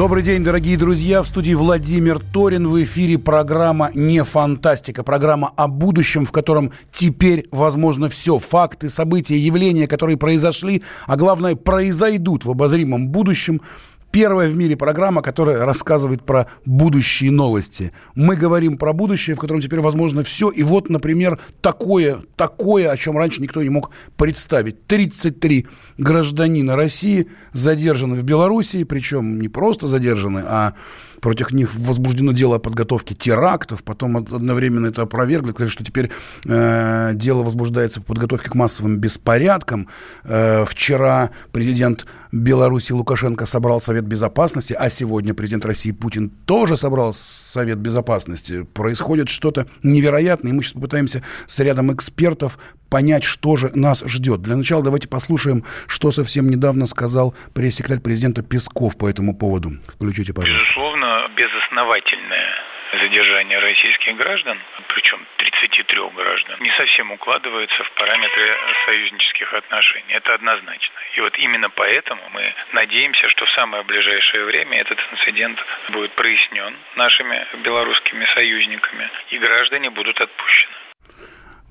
[0.00, 1.20] Добрый день, дорогие друзья.
[1.20, 2.66] В студии Владимир Торин.
[2.66, 5.02] В эфире программа «Не фантастика».
[5.02, 8.38] Программа о будущем, в котором теперь возможно все.
[8.38, 13.60] Факты, события, явления, которые произошли, а главное, произойдут в обозримом будущем–
[14.10, 17.92] Первая в мире программа, которая рассказывает про будущие новости.
[18.16, 20.50] Мы говорим про будущее, в котором теперь возможно все.
[20.50, 24.86] И вот, например, такое, такое, о чем раньше никто не мог представить.
[24.86, 30.74] 33 гражданина России задержаны в Белоруссии, причем не просто задержаны, а
[31.20, 36.10] против них возбуждено дело о подготовке терактов, потом одновременно это опровергли, сказали, что теперь
[36.46, 39.88] э, дело возбуждается по подготовке к массовым беспорядкам.
[40.24, 47.12] Э, вчера президент Беларуси Лукашенко собрал Совет Безопасности, а сегодня президент России Путин тоже собрал
[47.12, 48.62] Совет Безопасности.
[48.62, 52.58] Происходит что-то невероятное, и мы сейчас попытаемся с рядом экспертов
[52.90, 54.42] понять, что же нас ждет.
[54.42, 59.70] Для начала давайте послушаем, что совсем недавно сказал пресс-секретарь президента Песков по этому поводу.
[59.88, 60.66] Включите, пожалуйста.
[60.66, 62.50] Безусловно, безосновательное
[62.92, 70.12] задержание российских граждан, причем 33 граждан, не совсем укладывается в параметры союзнических отношений.
[70.12, 70.94] Это однозначно.
[71.16, 75.58] И вот именно поэтому мы надеемся, что в самое ближайшее время этот инцидент
[75.90, 80.74] будет прояснен нашими белорусскими союзниками, и граждане будут отпущены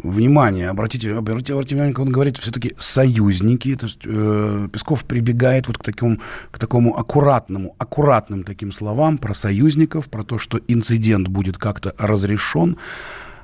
[0.04, 5.78] внимание, обратите, обратите, обратите внимание, он говорит все-таки союзники, то есть э, Песков прибегает вот
[5.78, 6.18] к такому,
[6.52, 12.78] к такому аккуратному, аккуратным таким словам про союзников, про то, что инцидент будет как-то разрешен.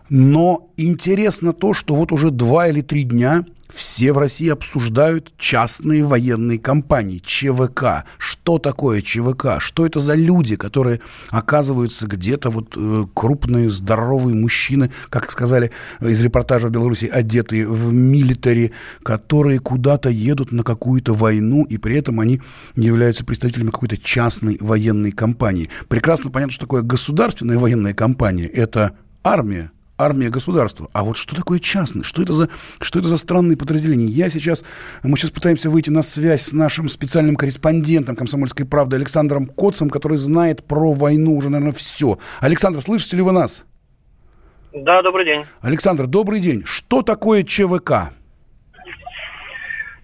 [0.10, 6.04] Но интересно то, что вот уже два или три дня все в России обсуждают частные
[6.04, 8.06] военные компании, ЧВК.
[8.18, 9.60] Что такое ЧВК?
[9.60, 15.72] Что это за люди, которые оказываются где-то вот э, крупные, здоровые мужчины, как сказали
[16.02, 18.72] из репортажа в Беларуси, одетые в милитари,
[19.04, 22.42] которые куда-то едут на какую-то войну, и при этом они
[22.76, 25.70] являются представителями какой-то частной военной компании.
[25.88, 28.46] Прекрасно понятно, что такое государственная военная компания.
[28.46, 28.94] Это
[29.24, 30.90] армия, армия государства.
[30.94, 32.04] А вот что такое частный?
[32.04, 34.06] Что это за, что это за странные подразделения?
[34.06, 34.64] Я сейчас,
[35.04, 40.18] мы сейчас пытаемся выйти на связь с нашим специальным корреспондентом «Комсомольской правды» Александром Коцем, который
[40.18, 42.20] знает про войну уже, наверное, все.
[42.40, 43.66] Александр, слышите ли вы нас?
[44.74, 45.46] Да, добрый день.
[45.62, 46.64] Александр, добрый день.
[46.66, 48.12] Что такое ЧВК?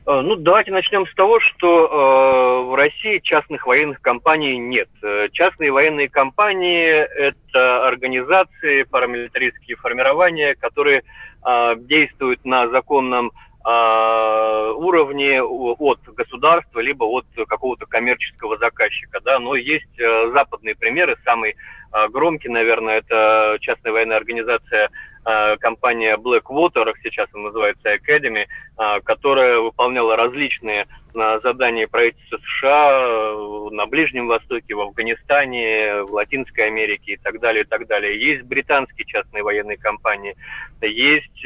[0.08, 4.90] Э, ну, давайте начнем с того, что э, в России частных военных компаний нет.
[5.04, 11.04] Э, частные военные компании– это организации, парамилитаристские формирования, которые
[11.46, 13.32] э, действуют на законном
[13.64, 19.20] э, уровне от государства, либо от какого-то коммерческого заказчика.
[19.24, 19.38] Да?
[19.38, 21.16] Но есть э, западные примеры.
[21.24, 21.52] Самый
[21.94, 24.90] э, громкий, наверное, это частная военная организация
[25.24, 33.36] компания Blackwater, сейчас она называется Academy, э, которая выполняла различные э, задания правительства США
[33.72, 38.20] на Ближнем Востоке, в Афганистане, в Латинской Америке и так далее, и так далее.
[38.20, 40.36] Есть британские частные военные компании,
[40.82, 41.46] есть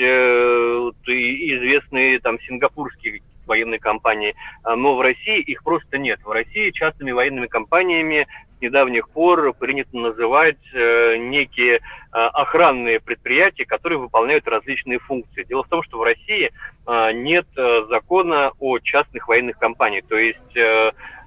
[1.06, 6.20] известные там сингапурские военные компании, но в России их просто нет.
[6.24, 8.28] В России частными военными компаниями
[8.66, 11.80] недавних пор принято называть э, некие э,
[12.12, 15.44] охранные предприятия, которые выполняют различные функции.
[15.44, 16.52] Дело в том, что в России
[16.88, 17.48] э, нет
[17.90, 20.06] закона о частных военных компаниях.
[20.08, 20.56] То есть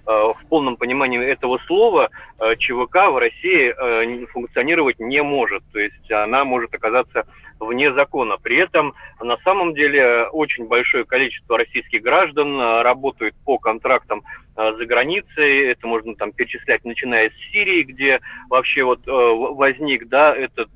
[0.06, 5.62] в полном понимании этого слова ЧВК в России функционировать не может.
[5.70, 7.26] То есть она может оказаться
[7.60, 8.36] вне закона.
[8.38, 14.22] При этом на самом деле очень большое количество российских граждан работают по контрактам
[14.56, 15.68] за границей.
[15.68, 20.70] Это можно там перечислять, начиная с Сирии, где вообще вот возник да, этот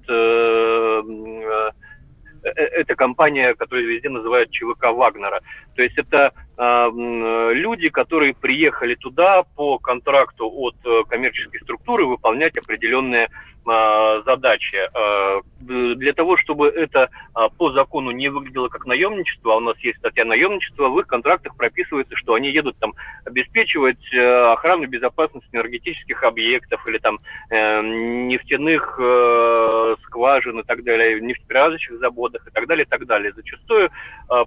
[2.42, 5.40] Э, это компания, которую везде называют ЧВК Вагнера.
[5.74, 12.56] То есть это э, люди, которые приехали туда по контракту от э, коммерческой структуры выполнять
[12.56, 13.28] определенные
[13.66, 14.76] э, задачи.
[14.76, 19.78] Э, для того, чтобы это а, по закону не выглядело как наемничество, а у нас
[19.78, 22.94] есть статья наемничества, в их контрактах прописывается, что они едут там
[23.24, 27.18] обеспечивать э, охрану безопасности энергетических объектов или там
[27.50, 28.98] э, нефтяных
[30.04, 33.32] скважин и так далее, нефтеперерабатывающих заводах и так далее, и так далее.
[33.34, 33.90] Зачастую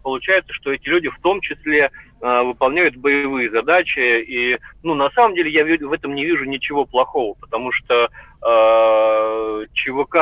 [0.04, 1.92] получается, что эти люди в том числе
[2.22, 7.36] выполняют боевые задачи, и, ну, на самом деле я в этом не вижу ничего плохого,
[7.40, 8.10] потому что
[8.46, 10.16] э, ЧВК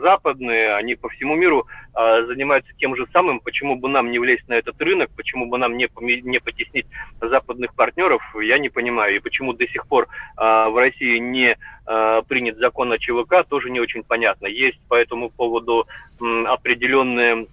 [0.00, 4.48] западные, они по всему миру э, занимаются тем же самым, почему бы нам не влезть
[4.48, 6.86] на этот рынок, почему бы нам не, не потеснить
[7.20, 9.16] западных партнеров, я не понимаю.
[9.16, 11.56] И почему до сих пор э, в России не
[11.86, 14.46] э, принят закон о ЧВК, тоже не очень понятно.
[14.46, 15.86] Есть по этому поводу
[16.20, 17.46] э, определенные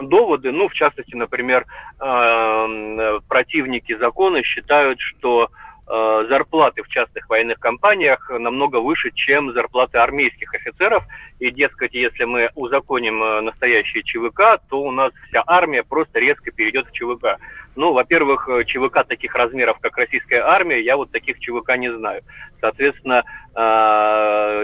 [0.00, 1.66] доводы, ну, в частности, например,
[2.00, 9.98] э, противники закона считают, что Э, зарплаты в частных военных компаниях намного выше, чем зарплаты
[9.98, 11.04] армейских офицеров.
[11.40, 16.50] И, дескать, если мы узаконим э, настоящие ЧВК, то у нас вся армия просто резко
[16.52, 17.38] перейдет в ЧВК.
[17.76, 22.22] Ну, во-первых, э, ЧВК таких размеров, как российская армия, я вот таких ЧВК не знаю.
[22.60, 23.24] Соответственно,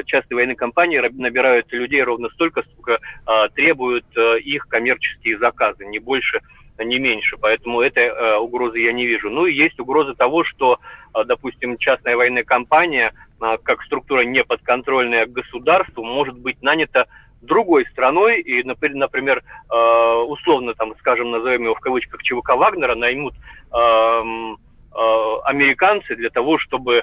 [0.06, 2.98] частные военные компании набирают людей ровно столько, сколько
[3.54, 6.40] требуют их коммерческие заказы, не больше
[6.84, 9.30] не меньше, поэтому этой э, угрозы я не вижу.
[9.30, 10.78] Ну и есть угроза того, что,
[11.14, 17.06] э, допустим, частная военная компания, э, как структура неподконтрольная государству, может быть нанята
[17.42, 23.34] другой страной, и, например, э, условно, там, скажем, назовем его в кавычках ЧВК Вагнера, наймут
[23.34, 23.36] э,
[23.72, 24.54] Э,
[25.44, 27.02] американцы для того, чтобы э,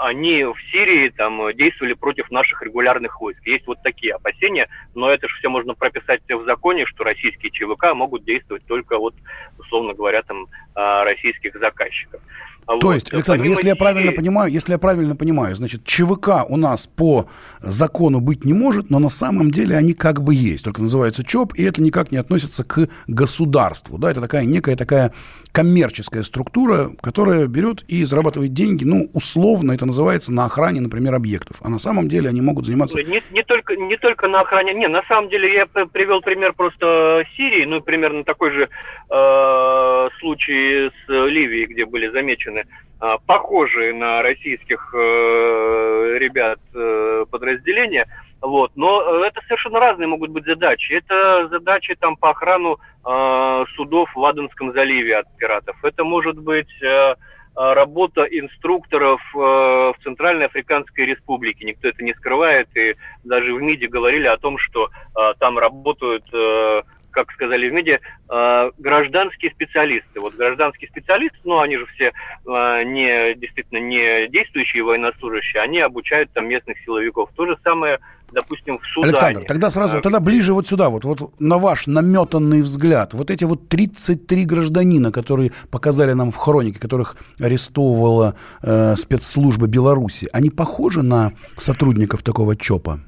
[0.00, 3.46] они в Сирии там действовали против наших регулярных войск.
[3.46, 7.94] Есть вот такие опасения, но это же все можно прописать в законе, что российские ЧВК
[7.94, 9.14] могут действовать только вот,
[9.58, 12.20] условно говоря, там э, российских заказчиков.
[12.66, 12.94] То вот.
[12.94, 17.26] есть, Александр, если я правильно понимаю, если я правильно понимаю, значит, ЧВК у нас по
[17.60, 21.54] закону быть не может, но на самом деле они как бы есть, только называются ЧОП,
[21.54, 25.12] и это никак не относится к государству, да, это такая некая такая
[25.50, 31.58] коммерческая структура, которая берет и зарабатывает деньги, ну, условно это называется на охране, например, объектов,
[31.62, 32.96] а на самом деле они могут заниматься...
[32.98, 37.24] Не, не, только, не только на охране, не, на самом деле я привел пример просто
[37.36, 38.68] Сирии, ну, примерно такой же
[39.10, 42.66] э, случай с Ливией, где были замечены женщины,
[43.00, 48.06] а, похожие на российских э, ребят э, подразделения,
[48.40, 48.72] вот.
[48.76, 50.92] Но это совершенно разные могут быть задачи.
[50.92, 55.76] Это задачи там по охрану э, судов в Аденском заливе от пиратов.
[55.84, 57.14] Это может быть э,
[57.54, 61.64] работа инструкторов э, в Центральной Африканской Республике.
[61.64, 62.68] Никто это не скрывает.
[62.76, 67.72] И даже в МИДе говорили о том, что э, там работают э, как сказали в
[67.72, 67.98] медиа,
[68.28, 70.20] э, гражданские специалисты.
[70.20, 76.32] Вот гражданские специалисты, ну, они же все э, не, действительно не действующие военнослужащие, они обучают
[76.32, 77.30] там местных силовиков.
[77.36, 77.98] То же самое
[78.32, 79.10] допустим, в Судане.
[79.12, 83.44] Александр, тогда сразу, тогда ближе вот сюда, вот, вот на ваш наметанный взгляд, вот эти
[83.44, 91.02] вот 33 гражданина, которые показали нам в хронике, которых арестовывала э, спецслужба Беларуси, они похожи
[91.02, 93.00] на сотрудников такого ЧОПа?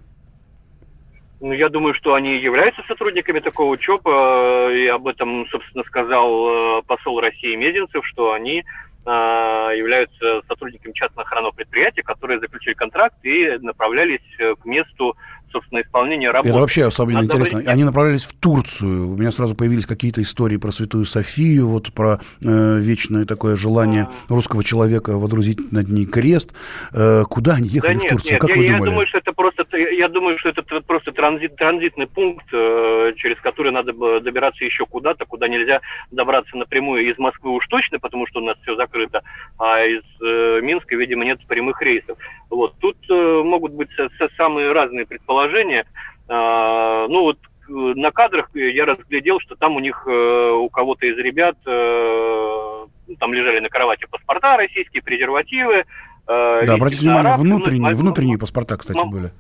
[1.45, 6.83] Ну, я думаю, что они являются сотрудниками такого ЧОПа, и об этом, собственно, сказал э,
[6.87, 8.65] посол России Мезенцев, что они
[9.05, 15.19] э, являются сотрудниками частного охранного предприятия, которые заключили контракт и направлялись э, к месту
[15.55, 16.51] собственно, исполнения работы.
[16.51, 17.63] Это вообще особенно Надо интересно.
[17.67, 19.13] Они направлялись в Турцию.
[19.13, 24.09] У меня сразу появились какие-то истории про Святую Софию, вот про э, вечное такое желание
[24.29, 24.33] а...
[24.33, 26.55] русского человека водрузить над ней крест.
[26.93, 28.33] Э, куда они ехали да нет, в Турцию?
[28.33, 28.91] Нет, как я, вы я думали?
[28.91, 33.71] думаю, что это просто, я думаю, что это просто транзит, транзитный пункт, э, через который
[33.71, 35.81] надо добираться еще куда-то, куда нельзя
[36.11, 39.23] добраться напрямую из Москвы уж точно, потому что у нас все закрыто,
[39.59, 42.19] а из э, Минска, видимо, нет прямых рейсов.
[42.55, 42.75] Вот.
[42.79, 43.91] Тут э, могут быть
[44.37, 45.85] самые разные предположения.
[46.29, 51.05] А, ну вот э, на кадрах я разглядел, что там у них, э, у кого-то
[51.07, 55.85] из ребят, э, ну, там лежали на кровати паспорта российские, презервативы.
[56.27, 59.31] Да, обратите внимание, араб, внутренние, ну, внутренние паспорта, кстати, ну, были.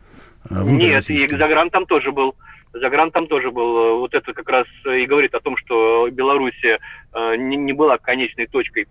[0.51, 2.35] Нет, и загран там тоже был.
[2.75, 4.01] Загран там тоже был.
[4.01, 6.81] Вот это как раз и говорит о том, что Белоруссия
[7.15, 8.87] не, не была конечной точкой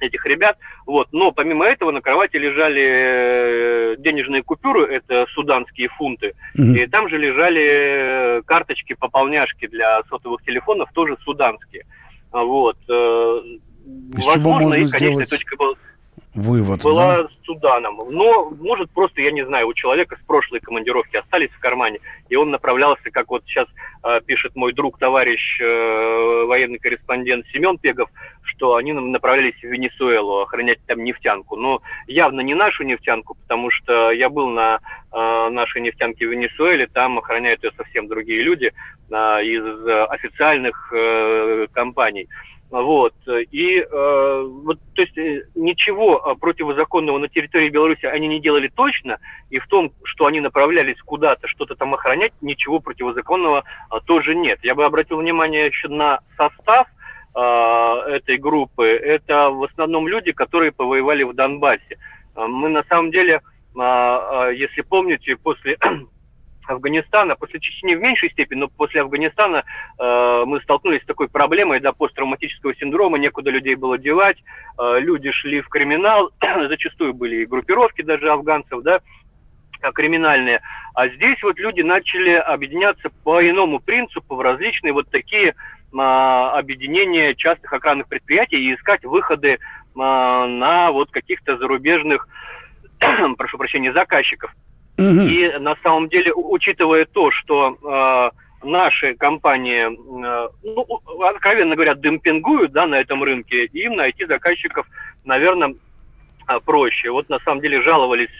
[0.00, 0.58] этих ребят.
[0.86, 1.08] Вот.
[1.12, 7.08] Но помимо этого на кровати лежали э, денежные купюры, это суданские фунты, mm и там
[7.08, 11.84] же лежали э, карточки, пополняшки для сотовых телефонов, тоже суданские.
[12.32, 12.76] Вот.
[12.88, 13.40] Э,
[14.16, 15.30] Из Возможно, чего можно сделать...
[15.30, 15.74] Точка была...
[16.34, 17.28] Вывод, была да?
[17.28, 18.00] с Суданом.
[18.08, 22.36] Но, может, просто, я не знаю, у человека с прошлой командировки остались в кармане, и
[22.36, 23.66] он направлялся, как вот сейчас
[24.04, 28.10] э, пишет мой друг, товарищ, э, военный корреспондент Семен Пегов,
[28.50, 31.56] что они направлялись в Венесуэлу охранять там нефтянку.
[31.56, 34.80] Но явно не нашу нефтянку, потому что я был на
[35.12, 38.72] э, нашей нефтянке в Венесуэле, там охраняют ее совсем другие люди
[39.10, 42.28] э, из официальных э, компаний.
[42.70, 43.14] Вот.
[43.50, 48.68] И э, вот, то есть э, ничего э, противозаконного на территории Беларуси они не делали
[48.68, 49.18] точно,
[49.50, 54.60] и в том, что они направлялись куда-то, что-то там охранять, ничего противозаконного а, тоже нет.
[54.62, 56.99] Я бы обратил внимание еще на состав э,
[57.32, 58.86] этой группы.
[58.86, 61.98] Это в основном люди, которые повоевали в Донбассе.
[62.34, 63.40] Мы на самом деле,
[63.76, 65.78] э, если помните, после
[66.68, 69.64] Афганистана, после Чечни в меньшей степени, но после Афганистана
[69.98, 74.38] э, мы столкнулись с такой проблемой да, посттравматического синдрома, некуда людей было девать,
[74.78, 76.30] э, люди шли в криминал,
[76.68, 79.00] зачастую были и группировки даже афганцев, да,
[79.94, 80.60] криминальные.
[80.94, 85.54] А здесь вот люди начали объединяться по иному принципу в различные вот такие э,
[85.92, 89.58] объединения частных охранных предприятий и искать выходы э,
[89.94, 92.28] на вот каких-то зарубежных,
[93.36, 94.54] прошу прощения, заказчиков.
[94.98, 95.06] Угу.
[95.06, 100.86] И на самом деле, учитывая то, что э, наши компании, э, ну,
[101.24, 104.86] откровенно говоря, демпингуют да, на этом рынке, им найти заказчиков,
[105.24, 105.74] наверное,
[106.64, 107.10] проще.
[107.10, 108.30] Вот на самом деле жаловались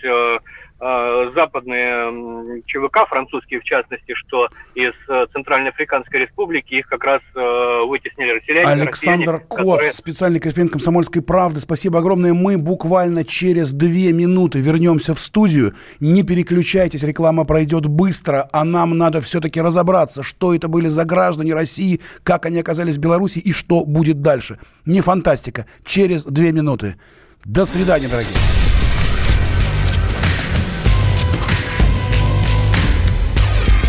[0.81, 8.39] западные ЧВК, французские в частности, что из э, Центральноафриканской Республики их как раз э, вытеснили
[8.39, 8.67] россияне.
[8.67, 9.91] Александр россияне, Коц, которые...
[9.91, 11.61] специальный корреспондент «Комсомольской правды».
[11.61, 12.33] Спасибо огромное.
[12.33, 15.75] Мы буквально через две минуты вернемся в студию.
[16.01, 21.53] Не переключайтесь, реклама пройдет быстро, а нам надо все-таки разобраться, что это были за граждане
[21.53, 24.59] России, как они оказались в Беларуси и что будет дальше.
[24.87, 25.67] Не фантастика.
[25.85, 26.97] Через две минуты.
[27.45, 28.37] До свидания, дорогие.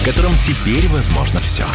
[0.00, 1.66] в котором теперь возможно все.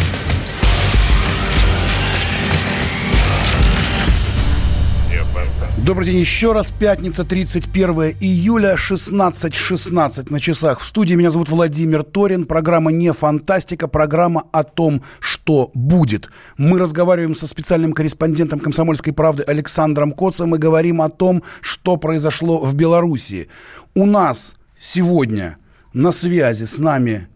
[5.77, 6.71] Добрый день еще раз.
[6.71, 10.79] Пятница, 31 июля, 16.16 16 на часах.
[10.79, 12.45] В студии меня зовут Владимир Торин.
[12.45, 16.31] Программа «Не фантастика», программа о том, что будет.
[16.57, 22.57] Мы разговариваем со специальным корреспондентом «Комсомольской правды» Александром Коцем и говорим о том, что произошло
[22.57, 23.49] в Белоруссии.
[23.93, 25.57] У нас сегодня
[25.93, 27.27] на связи с нами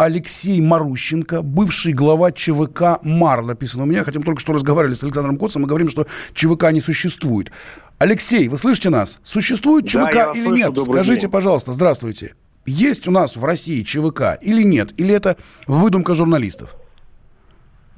[0.00, 5.04] Алексей Марущенко, бывший глава ЧВК МАР, написано у меня, хотя мы только что разговаривали с
[5.04, 7.52] Александром Коцем, мы говорим, что ЧВК не существует.
[7.98, 9.20] Алексей, вы слышите нас?
[9.22, 10.78] Существует ЧВК да, или слышу, нет?
[10.78, 11.30] Скажите, день.
[11.30, 12.34] пожалуйста, здравствуйте.
[12.64, 14.98] Есть у нас в России ЧВК или нет?
[14.98, 16.76] Или это выдумка журналистов?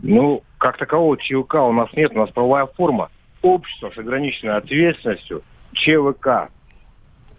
[0.00, 3.10] Ну, как такового ЧВК у нас нет, у нас правовая форма.
[3.42, 5.44] Общество с ограниченной ответственностью,
[5.74, 6.50] ЧВК.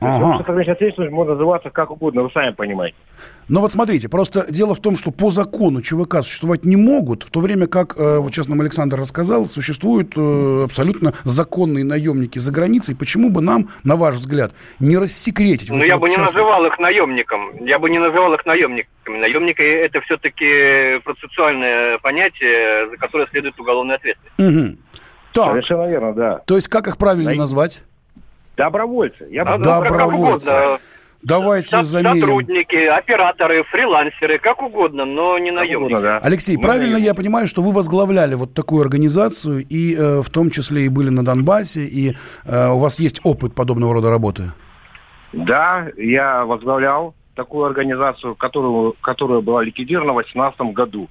[0.04, 0.38] Ага.
[0.40, 2.96] Потому что ответственность может называться как угодно, вы сами понимаете.
[3.48, 7.32] Но вот смотрите, просто дело в том, что по закону ЧВК существовать не могут, в
[7.32, 12.52] то время как, э, вот сейчас нам Александр рассказал, существуют э, абсолютно законные наемники за
[12.52, 12.96] границей.
[12.96, 15.70] Почему бы нам, на ваш взгляд, не рассекретить?
[15.70, 17.66] Ну, вот я бы не называл их наемником.
[17.66, 19.18] Я бы не называл их наемниками.
[19.18, 24.40] Наемники– это все-таки процессуальное понятие, за которое следует уголовная ответственность.
[24.40, 24.78] Угу.
[25.34, 25.52] Так.
[25.52, 26.42] Совершенно верно, да.
[26.46, 27.38] То есть как их правильно На...
[27.38, 27.84] назвать?
[28.58, 29.28] Добровольцы.
[29.30, 29.64] Я бы...
[29.64, 30.80] Добровольцы.
[31.24, 32.20] Давайте заменим.
[32.20, 36.02] Сотрудники, операторы, фрилансеры, как угодно, но не наемники.
[36.02, 36.18] да.
[36.22, 37.06] Алексей, не правильно наемники.
[37.08, 41.10] я понимаю, что вы возглавляли вот такую организацию, и э, в том числе и были
[41.10, 44.52] на Донбассе, и э, у вас есть опыт подобного рода работы?
[45.32, 51.10] Да, я возглавлял такую организацию, которую, которая была ликвидирована в 2018 году.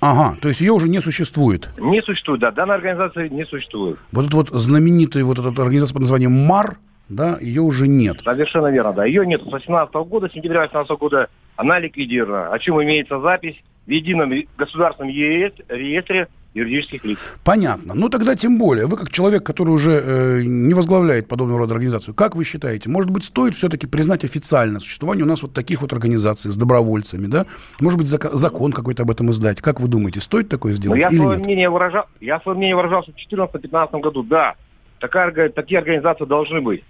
[0.00, 1.70] Ага, то есть ее уже не существует.
[1.78, 3.98] Не существует, да, данной организации не существует.
[4.12, 6.78] Вот эта вот знаменитая вот эта организация под названием МАР,
[7.08, 8.20] да, ее уже нет.
[8.22, 9.04] Совершенно верно, да.
[9.04, 12.52] Ее нет с 2018 года, с сентября 2018 года она ликвидирована.
[12.52, 17.18] О чем имеется запись в едином государственном реестре юридических лиц.
[17.44, 17.94] Понятно.
[17.94, 22.14] Ну тогда тем более, вы как человек, который уже э, не возглавляет подобного рода организацию,
[22.14, 25.92] как вы считаете, может быть, стоит все-таки признать официально существование у нас вот таких вот
[25.92, 27.46] организаций с добровольцами, да?
[27.80, 29.60] Может быть, зак- закон какой-то об этом издать?
[29.60, 31.46] Как вы думаете, стоит такое сделать я или свое нет?
[31.46, 34.54] Мнение выражал, я свое мнение выражался в 2014-2015 году, да.
[35.00, 36.82] Такая, такие организации должны быть.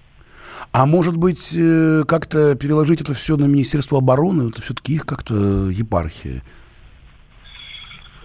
[0.72, 4.50] А может быть, э, как-то переложить это все на Министерство обороны?
[4.50, 6.42] Это все-таки их как-то епархия.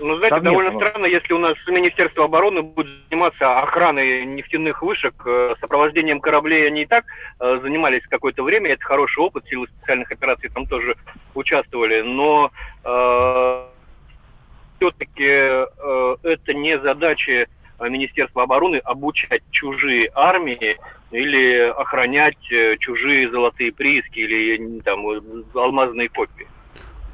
[0.03, 0.59] Ну, знаете, Совместно.
[0.59, 6.67] довольно странно, если у нас Министерство обороны будет заниматься охраной нефтяных вышек, э, сопровождением кораблей
[6.67, 7.05] они и так
[7.39, 10.97] э, занимались какое-то время, это хороший опыт, силы специальных операций там тоже
[11.35, 12.51] участвовали, но
[12.83, 13.65] э,
[14.77, 20.79] все-таки э, это не задача э, Министерства обороны обучать чужие армии
[21.11, 25.05] или охранять э, чужие золотые прииски или там
[25.55, 26.45] алмазные копии.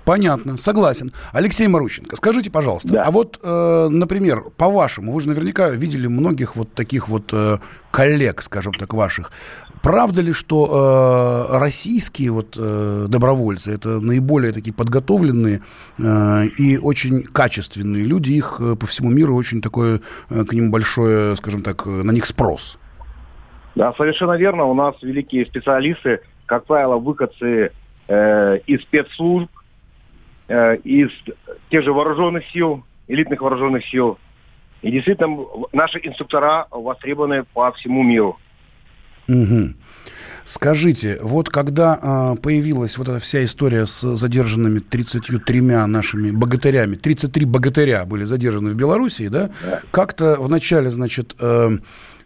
[0.10, 1.12] Понятно, согласен.
[1.34, 3.04] Алексей Марущенко, скажите, пожалуйста, Да.
[3.04, 7.60] а вот, э, например, по-вашему, вы же наверняка видели многих вот таких вот э,
[7.92, 9.32] коллег, скажем так, ваших.
[9.84, 15.62] Правда ли, что э, российские вот э, добровольцы это наиболее такие подготовленные
[16.00, 20.00] э, и очень качественные люди, их э, по всему миру очень такое
[20.32, 22.80] э, к ним большое, скажем так, э, на них спрос?
[23.75, 24.63] Да, совершенно верно.
[24.66, 27.70] У нас великие специалисты, как правило, выходцы
[28.08, 29.51] э, из спецслужб,
[30.50, 31.10] из
[31.70, 34.18] тех же вооруженных сил, элитных вооруженных сил.
[34.82, 38.38] И действительно, наши инструктора востребованы по всему миру.
[39.27, 39.75] Мгм.
[40.44, 47.46] Скажите, вот когда а, появилась вот эта вся история с задержанными 33 нашими богатырями, 33
[47.46, 49.51] богатыря были задержаны в Белоруссии, да?
[49.91, 51.77] Как-то вначале, значит, э, э,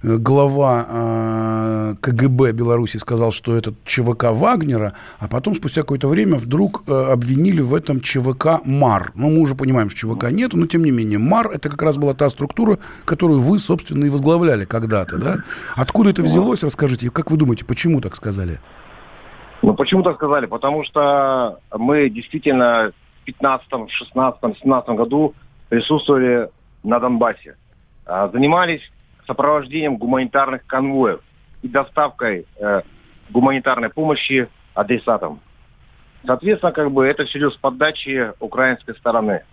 [0.03, 6.83] глава э, КГБ Беларуси сказал, что это ЧВК Вагнера, а потом спустя какое-то время вдруг
[6.87, 9.13] э, обвинили в этом ЧВК МАР.
[9.15, 11.97] Ну, мы уже понимаем, что ЧВК нету, но тем не менее, МАР это как раз
[11.97, 15.37] была та структура, которую вы, собственно, и возглавляли когда-то, да?
[15.75, 18.59] Откуда это взялось, расскажите, как вы думаете, почему так сказали?
[19.61, 20.45] Ну, почему так сказали?
[20.45, 22.91] Потому что мы действительно
[23.21, 25.33] в 15, 16, 17 году
[25.69, 26.49] присутствовали
[26.83, 27.55] на Донбассе.
[28.05, 28.81] А, Занимались
[29.25, 31.21] сопровождением гуманитарных конвоев
[31.61, 32.81] и доставкой э,
[33.29, 35.39] гуманитарной помощи адресатам.
[36.25, 39.43] Соответственно, как бы это все идет с поддачи украинской стороны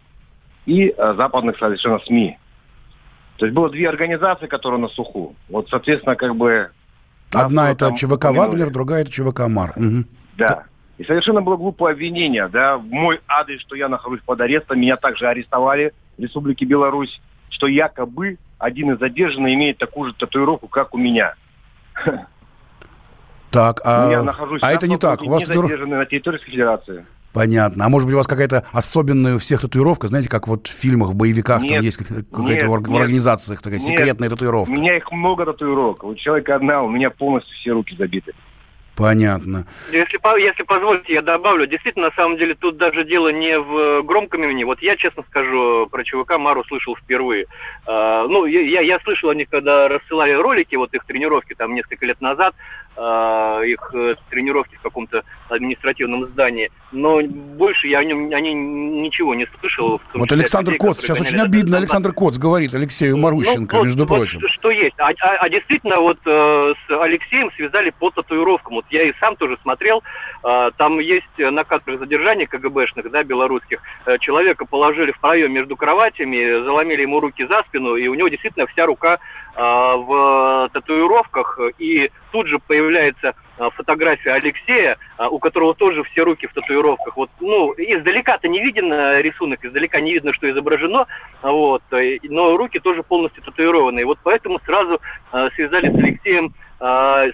[0.67, 2.39] и э, западных совершенно СМИ.
[3.39, 5.35] То есть было две организации, которые на суху.
[5.49, 6.71] Вот, соответственно, как бы...
[7.33, 8.39] Одна это ЧВК упомянули.
[8.39, 9.73] Вагнер, другая это ЧВК МАР.
[9.77, 10.07] Мгм.
[10.37, 10.65] Да.
[10.99, 14.97] И совершенно было глупое обвинение, да, в мой адрес, что я нахожусь под арестом, меня
[14.97, 20.95] также арестовали в Республике Беларусь, что якобы один из задержанных имеет такую же татуировку, как
[20.95, 21.35] у меня.
[23.51, 25.23] Так, а, я нахожусь а это не так.
[25.23, 27.05] У вас не татуиров- на территории Федерации.
[27.33, 27.85] Понятно.
[27.85, 30.09] А может быть, у вас какая-то особенная у всех татуировка?
[30.09, 33.01] Знаете, как вот в фильмах, в боевиках там Нет, есть как- какая-то в нет.
[33.01, 33.89] организациях такая Нет.
[33.89, 34.73] секретная У татуировка.
[34.73, 36.05] меня их много татуировок.
[36.05, 38.33] У человека одна, у меня полностью все руки забиты.
[39.01, 39.65] Понятно.
[39.93, 41.67] Если, по- если позволите, я добавлю.
[41.67, 44.65] Действительно, на самом деле, тут даже дело не в громком имени.
[44.65, 47.47] Вот я, честно скажу, про ЧВК Мару слышал впервые.
[47.87, 52.05] А, ну, я, я- слышал о них, когда рассылали ролики, вот их тренировки там несколько
[52.07, 52.55] лет назад,
[52.97, 56.71] их э, тренировки в каком-то административном здании.
[56.93, 60.01] Но больше я о нем о ней ничего не слышал.
[60.15, 64.07] Вот Александр людей, Коц, сейчас очень обидно, Александр Коц говорит Алексею Марущенко, ну, вот- между
[64.07, 64.41] вот прочим.
[64.41, 64.95] что, что есть.
[64.99, 68.75] А, а- а действительно, вот э, с Алексеем связали по татуировкам.
[68.75, 70.03] Вот я и сам тоже смотрел.
[70.43, 73.81] э, там есть на кадрах задержания КГБшных, да, белорусских.
[74.07, 78.29] Э, человека положили в проем между кроватями, заломили ему руки за спину, и у него
[78.29, 79.19] действительно вся рука
[79.50, 81.59] э, в татуировках.
[81.79, 87.17] И тут же появляется э, фотография Алексея, э, у которого тоже все руки в татуировках.
[87.17, 91.07] Вот, ну, издалека-то не виден э, рисунок, издалека не видно, что изображено,
[91.43, 94.07] вот, э, но руки тоже полностью татуированные.
[94.07, 95.01] Вот поэтому сразу
[95.55, 96.55] связали с Алексеем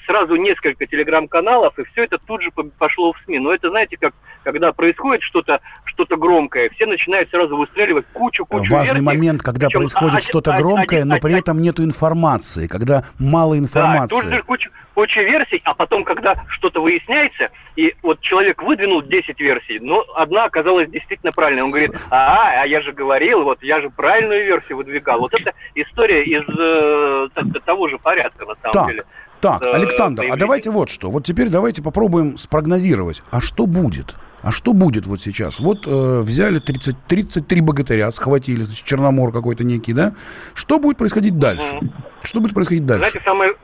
[0.07, 3.39] сразу несколько телеграм-каналов, и все это тут же по- пошло в СМИ.
[3.39, 9.01] Но это, знаете, как когда происходит что-то что громкое, все начинают сразу выстреливать кучу-кучу Важный
[9.01, 9.17] версий.
[9.17, 11.83] момент, когда Причем, происходит а- а- что-то а- громкое, а- но а- при этом нету
[11.85, 14.31] информации, когда мало Да, тут информации.
[14.31, 19.79] же куча, куча версий, а потом, когда что-то выясняется, и вот человек выдвинул 10 версий,
[19.79, 21.65] но одна оказалась действительно правильной.
[21.65, 25.21] Он говорит, а, а я же говорил, вот я же правильную версию выдвигал.
[25.21, 27.29] Вот это история из э,
[27.67, 28.89] того же порядка, на самом так.
[28.89, 29.05] деле.
[29.43, 31.11] Так, Александр, а давайте вот что.
[31.11, 33.23] Вот теперь давайте попробуем спрогнозировать.
[33.31, 34.15] А что будет?
[34.47, 35.59] А что будет вот сейчас?
[35.59, 40.13] Вот э, взяли 30, 33 богатыря, схватили, значит, Черномор какой-то некий, да?
[40.55, 41.75] Что будет происходить дальше?
[41.81, 41.89] Mm.
[42.23, 43.11] Что будет происходить дальше?
[43.11, 43.55] Знаете, самое,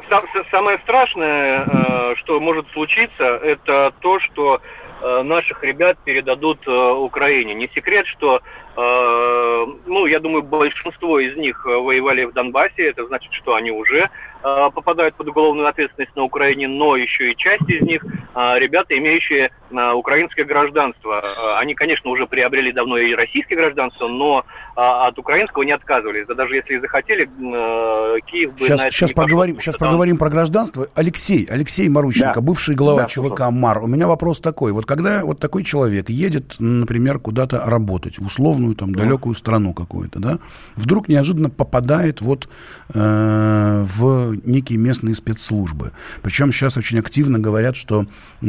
[0.51, 4.61] самое страшное, э, что может случиться, это то, что
[5.01, 7.55] э, наших ребят передадут э, Украине.
[7.55, 8.43] Не секрет, что
[8.75, 13.71] Э, ну, я думаю, большинство из них э, воевали в Донбассе, это значит, что они
[13.71, 14.09] уже
[14.43, 19.51] попадают под уголовную ответственность на Украине, но еще и часть из них ребята, имеющие
[19.95, 21.59] украинское гражданство.
[21.59, 26.27] Они, конечно, уже приобрели давно и российское гражданство, но от украинского не отказывались.
[26.27, 27.27] Да даже если и захотели,
[28.27, 30.87] Киев бы сейчас, на это сейчас поговорим, пошел, Сейчас поговорим про гражданство.
[30.95, 32.41] Алексей, Алексей Марущенко, да.
[32.41, 33.83] бывший глава да, ЧВК МАР.
[33.85, 34.73] У меня вопрос такой.
[34.73, 40.21] Вот когда вот такой человек едет, например, куда-то работать в условную там далекую страну какую-то,
[40.21, 40.39] да,
[40.75, 42.49] вдруг неожиданно попадает вот
[42.95, 45.93] э, в некие местные спецслужбы.
[46.23, 48.07] Причем сейчас очень активно говорят, что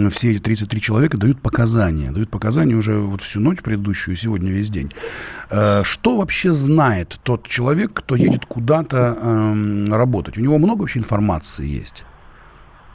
[0.10, 4.70] все эти 33 человека дают показания, дают показания уже вот всю ночь предыдущую, сегодня весь
[4.70, 4.92] день.
[5.50, 10.38] Э, что вообще знает тот человек, кто едет куда-то э, работать?
[10.38, 12.06] У него много вообще информации есть?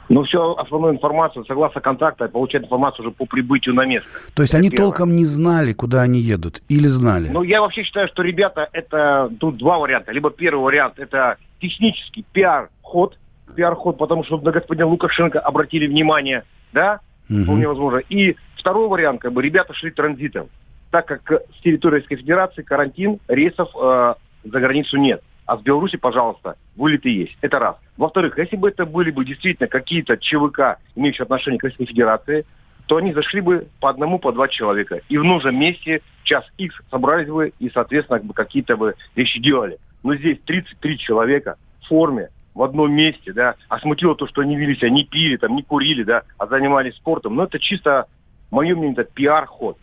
[0.09, 4.09] Ну, все основную информацию, согласно контракта, получают информацию уже по прибытию на место.
[4.33, 4.87] То есть они первое.
[4.87, 6.63] толком не знали, куда они едут?
[6.67, 7.29] Или знали?
[7.29, 10.11] Ну, я вообще считаю, что, ребята, это тут два варианта.
[10.11, 13.19] Либо первый вариант, это технический пиар-ход,
[13.55, 16.43] пиар-ход, потому что на господина Лукашенко обратили внимание,
[16.73, 17.43] да, угу.
[17.43, 17.97] вполне возможно.
[18.09, 20.47] И второй вариант, как бы, ребята шли транзитом.
[20.89, 25.97] Так как с территории Российской Федерации карантин, рейсов э, за границу нет а с Беларуси,
[25.97, 27.35] пожалуйста, вылеты есть.
[27.41, 27.75] Это раз.
[27.97, 32.45] Во-вторых, если бы это были бы действительно какие-то ЧВК, имеющие отношение к Российской Федерации,
[32.85, 35.01] то они зашли бы по одному, по два человека.
[35.09, 39.79] И в нужном месте час X собрались бы и, соответственно, какие-то бы вещи делали.
[40.03, 44.55] Но здесь 33 человека в форме, в одном месте, да, а смутило то, что они
[44.55, 47.35] вели себя, не пили, там, не курили, да, а занимались спортом.
[47.35, 48.05] Но это чисто,
[48.51, 49.79] мое мнение, это пиар-ход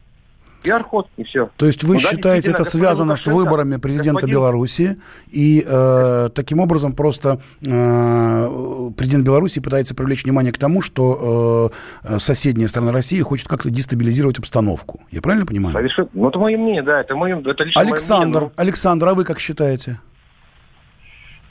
[0.62, 1.50] пиар-ход, и все.
[1.56, 4.34] То есть вы ну, считаете, это связано с выборами президента господин...
[4.36, 4.96] Беларуси,
[5.28, 11.72] и э, таким образом просто э, президент Беларуси пытается привлечь внимание к тому, что
[12.04, 15.00] э, соседняя страна России хочет как-то дестабилизировать обстановку.
[15.10, 15.74] Я правильно понимаю?
[15.74, 16.08] Совершенно.
[16.12, 18.62] Ну, это мое мнение, да, это мое, это лично Александр, мое мнение, но...
[18.62, 20.00] Александр, а вы как считаете?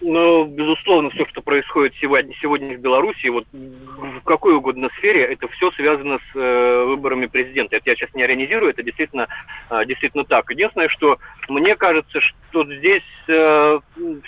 [0.07, 5.47] Ну, безусловно, все, что происходит сегодня, сегодня в Беларуси, вот в какой угодно сфере, это
[5.47, 7.75] все связано с э, выборами президента.
[7.75, 9.27] Это я сейчас не организирую, это действительно,
[9.71, 10.51] э, действительно так.
[10.51, 11.17] Единственное, что
[11.49, 13.79] мне кажется, что здесь э,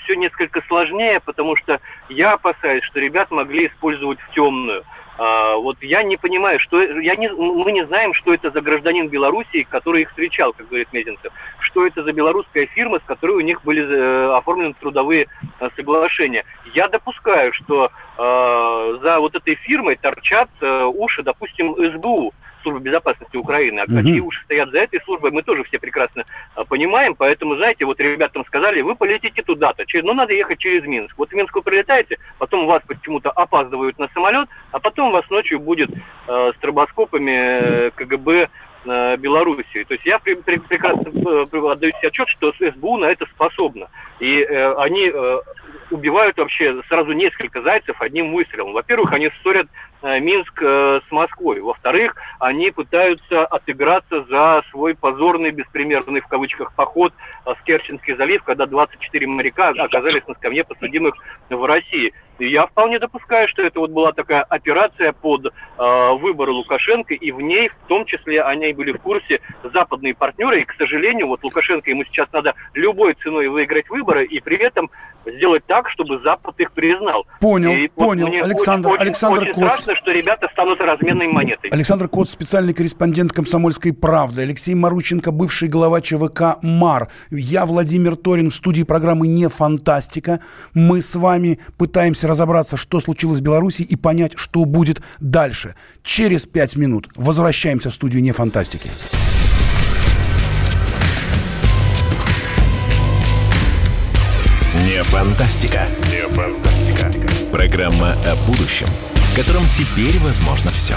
[0.03, 4.83] все несколько сложнее, потому что я опасаюсь, что ребят могли использовать в темную.
[5.17, 9.07] А, вот я не понимаю, что я не, мы не знаем, что это за гражданин
[9.07, 11.33] Белоруссии, который их встречал, как говорит Мезенцев.
[11.59, 15.27] Что это за белорусская фирма, с которой у них были э, оформлены трудовые
[15.59, 16.45] э, соглашения.
[16.73, 22.33] Я допускаю, что э, за вот этой фирмой торчат э, уши, допустим, СБУ.
[22.67, 23.79] Службы безопасности Украины.
[23.79, 23.95] А угу.
[23.95, 27.15] какие уши стоят за этой службой, мы тоже все прекрасно а, понимаем.
[27.15, 29.85] Поэтому, знаете, вот ребятам сказали, вы полетите туда-то.
[30.03, 31.17] Ну, надо ехать через Минск.
[31.17, 35.61] Вот в Минск вы прилетаете, потом вас почему-то опаздывают на самолет, а потом вас ночью
[35.61, 35.89] будет
[36.27, 38.49] э, стробоскопами э, КГБ
[38.85, 39.85] э, Белоруссии.
[39.85, 43.87] То есть я при, при, прекрасно э, отдаю себе отчет, что СБУ на это способна.
[44.19, 45.37] И э, они э,
[45.91, 48.73] убивают вообще сразу несколько зайцев одним выстрелом.
[48.73, 49.67] Во-первых, они ссорят
[50.01, 51.61] э, Минск э, с Москвой.
[51.61, 57.13] Во-вторых, они пытаются отыграться за свой позорный, беспримерный в кавычках поход
[57.45, 61.15] э, в Керченский залив, когда 24 моряка оказались на скамье подсудимых
[61.49, 62.13] в России.
[62.39, 65.51] И я вполне допускаю, что это вот была такая операция под э,
[66.19, 70.65] выборы Лукашенко, и в ней в том числе они были в курсе западные партнеры, и,
[70.65, 74.91] к сожалению, вот Лукашенко, ему сейчас надо любой ценой выиграть выборы, и при этом
[75.35, 77.25] сделать так, чтобы Запад их признал.
[77.39, 78.27] Понял, и понял.
[78.27, 79.63] Вот Александр, очень, Александр очень, Коц.
[79.63, 81.69] страшно, что ребята станут разменной монетой.
[81.69, 84.41] Александр Коц, специальный корреспондент «Комсомольской правды».
[84.41, 87.09] Алексей Марученко, бывший глава ЧВК «МАР».
[87.31, 90.39] Я, Владимир Торин, в студии программы «Не фантастика».
[90.73, 95.75] Мы с вами пытаемся разобраться, что случилось в Беларуси и понять, что будет дальше.
[96.03, 98.89] Через пять минут возвращаемся в студию «Не фантастики».
[105.07, 105.87] Фантастика.
[106.35, 107.11] Фантастика.
[107.51, 110.95] Программа о будущем, в котором теперь возможно все.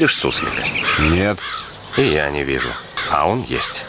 [0.00, 0.62] видишь суслика?
[1.00, 1.38] Нет.
[1.98, 2.70] И я не вижу.
[3.10, 3.84] А он есть.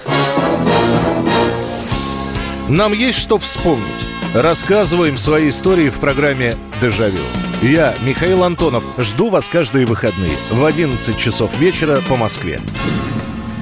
[2.68, 4.11] Нам есть что вспомнить.
[4.34, 7.20] Рассказываем свои истории в программе «Дежавю».
[7.62, 12.58] Я, Михаил Антонов, жду вас каждые выходные в 11 часов вечера по Москве.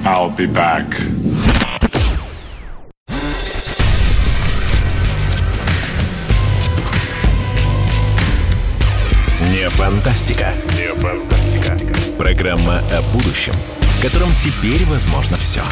[0.06, 0.86] I'll be back.
[9.52, 10.54] Не фантастика.
[10.78, 11.78] Не фантастика.
[12.20, 15.64] Программа о будущем, в котором теперь возможно все.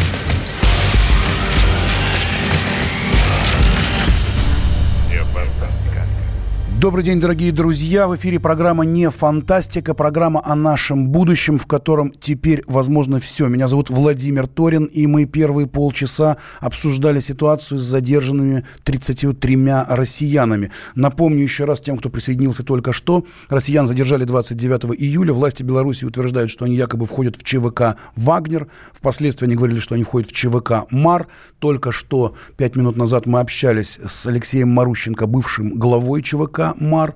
[6.79, 8.07] Добрый день, дорогие друзья.
[8.07, 13.47] В эфире программа «Не фантастика», программа о нашем будущем, в котором теперь возможно все.
[13.47, 19.57] Меня зовут Владимир Торин, и мы первые полчаса обсуждали ситуацию с задержанными 33
[19.89, 20.71] россиянами.
[20.93, 23.25] Напомню еще раз тем, кто присоединился только что.
[23.49, 25.33] Россиян задержали 29 июля.
[25.33, 28.67] Власти Беларуси утверждают, что они якобы входят в ЧВК «Вагнер».
[28.93, 31.27] Впоследствии они говорили, что они входят в ЧВК «Мар».
[31.57, 37.15] Только что, пять минут назад, мы общались с Алексеем Марущенко, бывшим главой ЧВК МАР,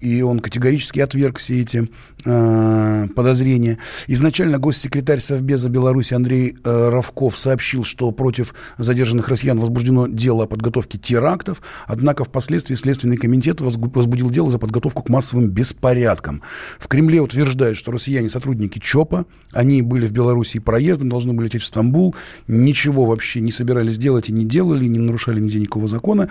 [0.00, 1.88] и он категорически отверг все эти
[2.24, 3.78] э, подозрения.
[4.06, 10.46] Изначально госсекретарь Совбеза Беларуси Андрей э, Равков сообщил, что против задержанных россиян возбуждено дело о
[10.46, 16.42] подготовке терактов, однако впоследствии Следственный комитет возбудил дело за подготовку к массовым беспорядкам.
[16.78, 21.62] В Кремле утверждают, что россияне сотрудники ЧОПа, они были в Беларуси проездом, должны были лететь
[21.62, 22.14] в Стамбул,
[22.48, 26.30] ничего вообще не собирались делать и не делали, не нарушали нигде никакого закона.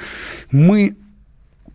[0.51, 0.97] Мы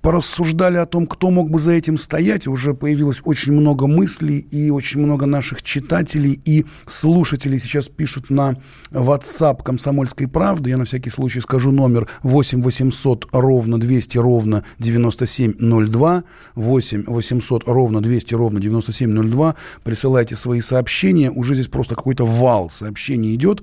[0.04, 2.46] порассуждали о том, кто мог бы за этим стоять.
[2.46, 8.58] Уже появилось очень много мыслей, и очень много наших читателей и слушателей сейчас пишут на
[8.90, 10.68] WhatsApp «Комсомольской правды».
[10.68, 16.24] Я на всякий случай скажу номер 8 800 ровно 200 ровно 9702.
[16.54, 19.54] 8 800 ровно 200 ровно 9702.
[19.84, 21.30] Присылайте свои сообщения.
[21.30, 23.62] Уже здесь просто какой-то вал сообщений идет.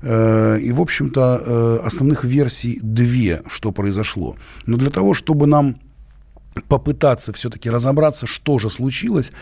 [0.00, 4.36] Э, и, в общем-то, э, основных версий две, что произошло.
[4.64, 5.76] Но для того, чтобы нам
[6.68, 9.32] попытаться все-таки разобраться, что же случилось.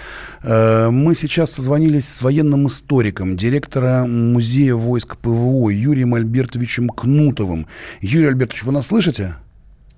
[0.43, 7.67] Э, мы сейчас созвонились с военным историком, директора Музея войск ПВО Юрием Альбертовичем Кнутовым.
[8.01, 9.35] Юрий Альбертович, вы нас слышите?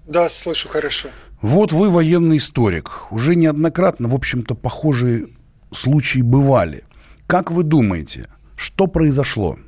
[0.06, 1.08] Да, слышу хорошо.
[1.40, 2.90] Вот вы военный историк.
[3.10, 5.28] Уже неоднократно, в общем-то, похожие
[5.72, 6.84] случаи бывали.
[7.26, 9.58] Как вы думаете, что произошло?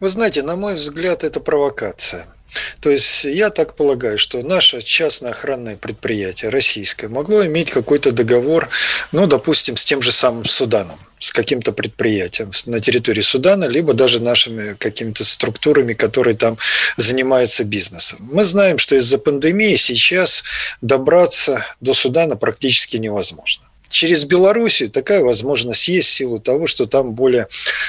[0.00, 2.26] Вы знаете, на мой взгляд, это провокация–
[2.80, 8.68] то есть я так полагаю, что наше частное охранное предприятие российское могло иметь какой-то договор,
[9.12, 14.22] ну, допустим, с тем же самым Суданом с каким-то предприятием на территории Судана, либо даже
[14.22, 16.58] нашими какими-то структурами, которые там
[16.96, 18.18] занимаются бизнесом.
[18.32, 20.44] Мы знаем, что из-за пандемии сейчас
[20.80, 23.67] добраться до Судана практически невозможно.
[23.88, 27.48] Через Белоруссию такая возможность есть в силу того, что там более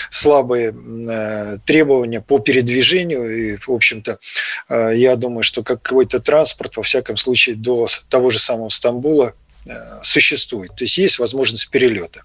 [0.10, 3.54] слабые э, требования по передвижению.
[3.54, 4.20] И, в общем-то,
[4.70, 9.34] э, я думаю, что какой-то транспорт, во всяком случае, до того же самого Стамбула
[9.66, 10.74] э, существует.
[10.76, 12.24] То есть есть возможность перелета.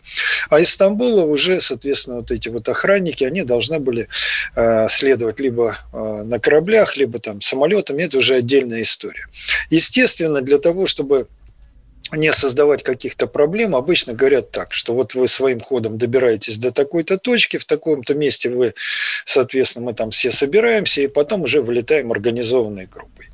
[0.51, 4.09] А из Стамбула уже, соответственно, вот эти вот охранники, они должны были
[4.89, 8.05] следовать либо на кораблях, либо там самолетами.
[8.05, 9.27] Это уже отдельная история.
[9.69, 11.27] Естественно, для того, чтобы
[12.13, 17.19] не создавать каких-то проблем, обычно говорят так, что вот вы своим ходом добираетесь до такой-то
[17.19, 18.75] точки, в таком-то месте вы,
[19.25, 23.29] соответственно, мы там все собираемся, и потом уже вылетаем организованной группой.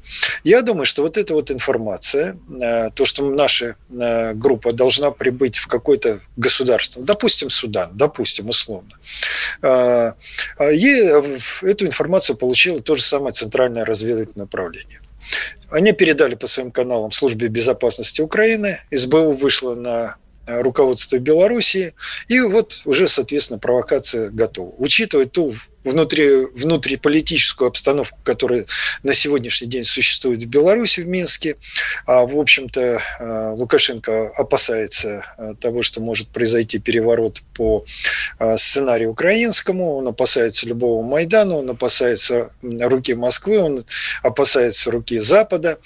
[0.44, 5.58] Я думаю, что вот эта вот информация, э, то, что наша э, группа должна прибыть
[5.58, 8.98] в какое-то государство, допустим, Судан, допустим, условно,
[9.62, 10.12] э,
[10.58, 14.99] эту информацию получило то же самое Центральное разведывательное управление.
[15.70, 18.80] Они передали по своим каналам службе безопасности Украины.
[18.90, 20.16] СБУ вышла на
[20.50, 21.94] э, руководство Белоруссии.
[22.28, 24.74] И вот уже, соответственно, провокация готова.
[24.78, 28.66] Учитывая ту внутри, внутриполитическую обстановку, которая
[29.02, 31.56] на сегодняшний день существует в Беларуси, в Минске.
[32.06, 32.80] А, в общем-то,
[33.20, 37.84] э, Лукашенко опасается э, того, что может произойти переворот по
[38.56, 43.84] сценарию украинскому, он опасается любого Майдана, он опасается руки Москвы, он
[44.22, 45.78] опасается руки Запада.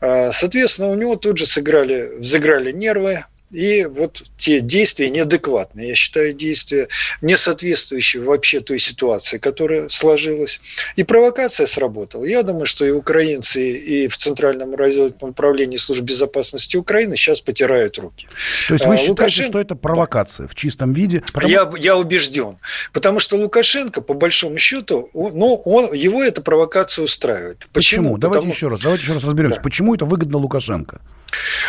[0.00, 6.32] Соответственно, у него тут же сыграли, взыграли нервы, и вот те действия неадекватные, я считаю,
[6.32, 6.88] действия
[7.20, 10.60] не соответствующие вообще той ситуации, которая сложилась.
[10.96, 12.24] И провокация сработала.
[12.24, 17.98] Я думаю, что и украинцы, и в Центральном разведывательном управлении службы безопасности Украины сейчас потирают
[17.98, 18.26] руки.
[18.68, 19.48] То есть вы а, считаете, Лукашенко...
[19.50, 21.22] что это провокация в чистом виде?
[21.32, 21.48] Потому...
[21.48, 22.58] Я, я убежден.
[22.92, 27.68] Потому что Лукашенко, по большому счету, он, ну, он, его эта провокация устраивает.
[27.72, 28.02] Почему?
[28.02, 28.18] Почему?
[28.18, 28.52] Давайте Потому...
[28.52, 29.56] еще раз, давайте еще раз разберемся.
[29.56, 29.62] Да.
[29.62, 31.00] Почему это выгодно Лукашенко?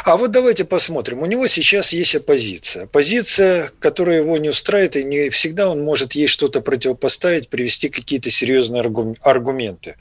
[0.03, 1.21] А вот давайте посмотрим.
[1.21, 2.83] У него сейчас есть оппозиция.
[2.83, 8.29] Оппозиция, которая его не устраивает, и не всегда он может ей что-то противопоставить, привести какие-то
[8.29, 8.81] серьезные
[9.21, 9.95] аргументы.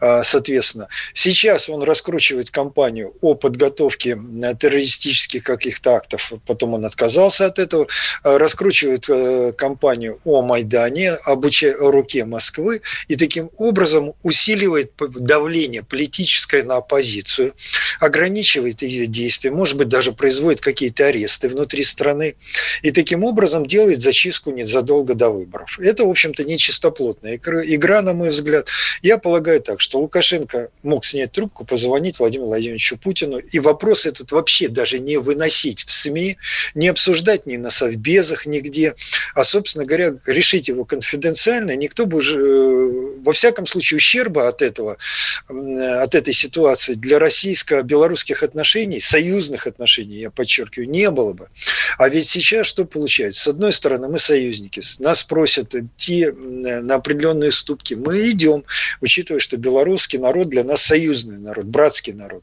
[0.00, 4.18] А, соответственно, сейчас он раскручивает кампанию о подготовке
[4.58, 7.86] террористических каких-то актов, потом он отказался от этого,
[8.22, 11.44] а, раскручивает э, кампанию о Майдане, об
[11.78, 17.54] руке Москвы, и таким образом усиливает давление политическое на оппозицию,
[18.00, 22.36] ограничивает ее действия, может быть, даже производит какие-то аресты внутри страны
[22.82, 25.78] и таким образом делает зачистку незадолго до выборов.
[25.80, 28.68] Это, в общем-то, не чистоплотная игра, на мой взгляд.
[29.02, 34.32] Я полагаю так, что Лукашенко мог снять трубку, позвонить Владимиру Владимировичу Путину, и вопрос этот
[34.32, 36.36] вообще даже не выносить в СМИ,
[36.74, 38.94] не обсуждать ни на совбезах, нигде,
[39.34, 41.74] а, собственно говоря, решить его конфиденциально.
[41.76, 44.96] Никто бы э, во всяком случае, ущерба от этого,
[45.48, 51.48] от этой ситуации для российско-белорусских отношений, союзных отношений, я подчеркиваю, не было бы.
[51.98, 53.42] А ведь сейчас что получается?
[53.42, 57.94] С одной стороны, мы союзники, нас просят идти на определенные ступки.
[57.94, 58.64] Мы идем,
[59.00, 62.42] учитывая, что белорусский народ для нас союзный народ, братский народ.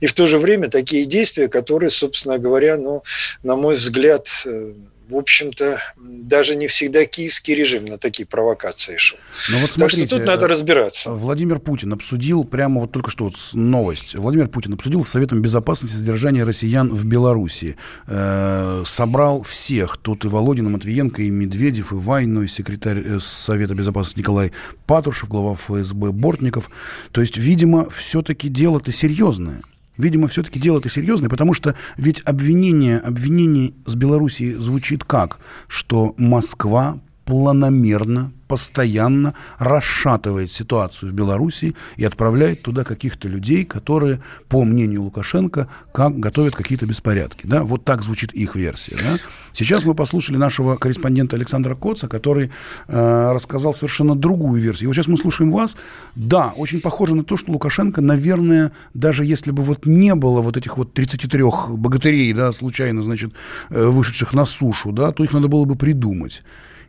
[0.00, 3.02] И в то же время такие действия, которые, собственно говоря, ну,
[3.42, 4.72] на мой взгляд, э,
[5.08, 9.18] в общем-то, даже не всегда киевский режим на такие провокации шел.
[9.48, 11.10] Но ну вот смотрите, так что тут надо э, разбираться.
[11.10, 15.96] Владимир Путин обсудил, прямо вот только что вот новость, Владимир Путин обсудил с Советом Безопасности
[15.96, 17.76] содержание россиян в Беларуси.
[18.06, 23.74] Э, собрал всех, тут и Володина, Матвиенко, и Медведев, и Вайну, и секретарь э, Совета
[23.74, 24.52] Безопасности Николай
[24.86, 26.70] Патрушев, глава ФСБ Бортников.
[27.12, 29.62] То есть, видимо, все-таки дело-то серьезное.
[29.98, 36.14] Видимо, все-таки дело это серьезное, потому что ведь обвинение, обвинение с Белоруссией звучит как, что
[36.16, 45.02] Москва планомерно постоянно расшатывает ситуацию в Беларуси и отправляет туда каких-то людей, которые, по мнению
[45.02, 47.46] Лукашенко, как готовят какие-то беспорядки.
[47.46, 47.64] Да?
[47.64, 48.96] Вот так звучит их версия.
[48.96, 49.18] Да?
[49.52, 52.50] Сейчас мы послушали нашего корреспондента Александра Коца, который
[52.88, 54.84] э, рассказал совершенно другую версию.
[54.84, 55.76] И вот сейчас мы слушаем вас.
[56.14, 60.56] Да, очень похоже на то, что Лукашенко, наверное, даже если бы вот не было вот
[60.56, 61.42] этих вот 33
[61.76, 63.34] богатырей, да, случайно, значит,
[63.68, 66.42] э, вышедших на сушу, да, то их надо было бы придумать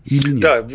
[0.06, 0.40] или нет?
[0.40, 0.68] Да,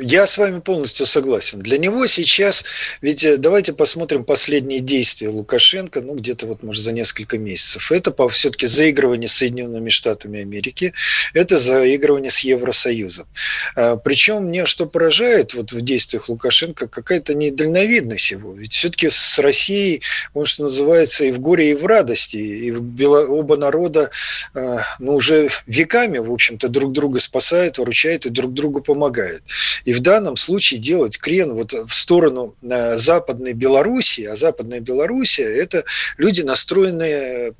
[0.00, 1.60] я с вами полностью согласен.
[1.60, 2.64] Для него сейчас,
[3.00, 7.92] ведь э, давайте посмотрим последние действия Лукашенко, ну где-то вот может за несколько месяцев.
[7.92, 10.94] Это по все-таки заигрывание с Соединенными Штатами Америки,
[11.34, 13.26] это заигрывание с Евросоюзом.
[13.76, 18.54] А, Причем мне что поражает вот в действиях Лукашенко, какая-то недальновидность его.
[18.54, 22.82] Ведь все-таки с Россией, он что называется, и в горе, и в радости, и в
[22.82, 23.26] Бело...
[23.26, 24.10] оба народа
[24.54, 29.42] а, ну, уже веками, в общем-то, друг друга спасают, выручают и друг другу помогают.
[29.84, 35.44] И в данном случае делать крен вот в сторону э, Западной Белоруссии, а Западная Белоруссия–
[35.62, 35.84] это
[36.16, 37.54] люди, настроенные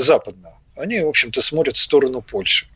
[0.00, 2.66] западно они, в общем-то, смотрят в сторону Польши.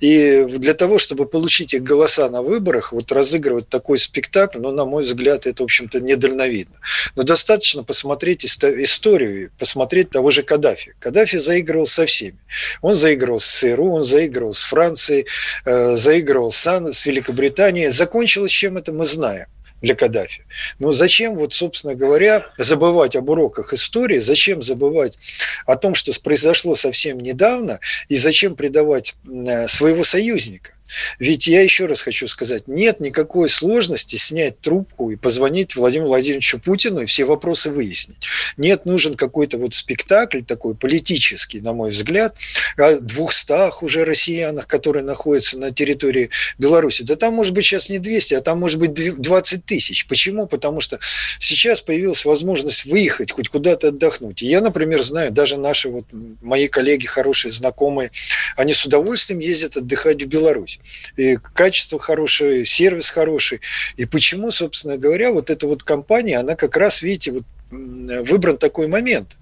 [0.00, 4.84] И для того, чтобы получить их голоса на выборах, вот разыгрывать такой спектакль, ну, на
[4.84, 6.76] мой взгляд, это, в общем-то, недальновидно.
[7.14, 10.94] Но достаточно посмотреть историю, посмотреть того же Каддафи.
[10.98, 12.38] Каддафи заигрывал со всеми.
[12.80, 15.26] Он заигрывал с ЦРУ, он заигрывал с Францией,
[15.64, 17.88] э, заигрывал с, с Великобританией.
[17.88, 19.46] Закончилось чем это мы знаем
[19.82, 20.42] для Каддафи.
[20.78, 25.18] Но зачем, вот, собственно говоря, забывать об уроках истории, зачем забывать
[25.66, 30.72] о том, что произошло совсем недавно, и зачем предавать э, своего союзника?
[31.18, 36.58] Ведь я еще раз хочу сказать, нет никакой сложности снять трубку и позвонить Владимиру Владимировичу
[36.58, 38.18] Путину и все вопросы выяснить.
[38.56, 42.36] Нет, нужен какой-то вот спектакль такой политический, на мой взгляд,
[42.76, 47.02] о двухстах уже россиянах, которые находятся на территории Беларуси.
[47.02, 50.06] Да там может быть сейчас не 200, а там может быть 20 тысяч.
[50.06, 50.46] Почему?
[50.46, 50.98] Потому что
[51.38, 54.42] сейчас появилась возможность выехать, хоть куда-то отдохнуть.
[54.42, 56.04] И я, например, знаю, даже наши вот
[56.40, 58.10] мои коллеги, хорошие знакомые,
[58.56, 60.78] они с удовольствием ездят отдыхать в Беларусь
[61.16, 63.60] и качество хорошее, сервис хороший.
[63.96, 68.86] И почему, собственно говоря, вот эта вот компания, она как раз, видите, вот выбран такой
[68.86, 69.36] момент.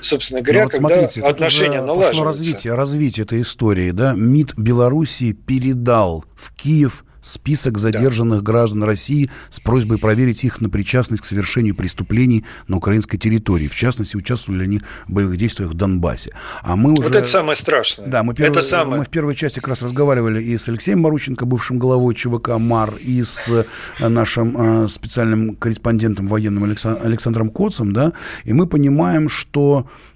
[0.00, 2.24] Собственно говоря, ну, вот когда смотрите, отношения налаживаются.
[2.24, 8.52] развитие, развитие этой истории, да, МИД Белоруссии передал в Киев список задержанных да.
[8.52, 13.68] граждан России с просьбой проверить их на причастность к совершению преступлений на украинской территории.
[13.68, 16.32] В частности, участвовали они в боевых действиях в Донбассе.
[16.62, 17.02] А мы уже...
[17.02, 18.08] Вот это самое страшное.
[18.08, 18.50] Да, мы, перв...
[18.50, 19.00] это самое...
[19.00, 22.94] мы в первой части как раз разговаривали и с Алексеем Марученко, бывшим главой ЧВК МАР,
[23.00, 28.12] и с э, нашим э, специальным корреспондентом военным Александром Коцем, да,
[28.44, 29.49] и мы понимаем, что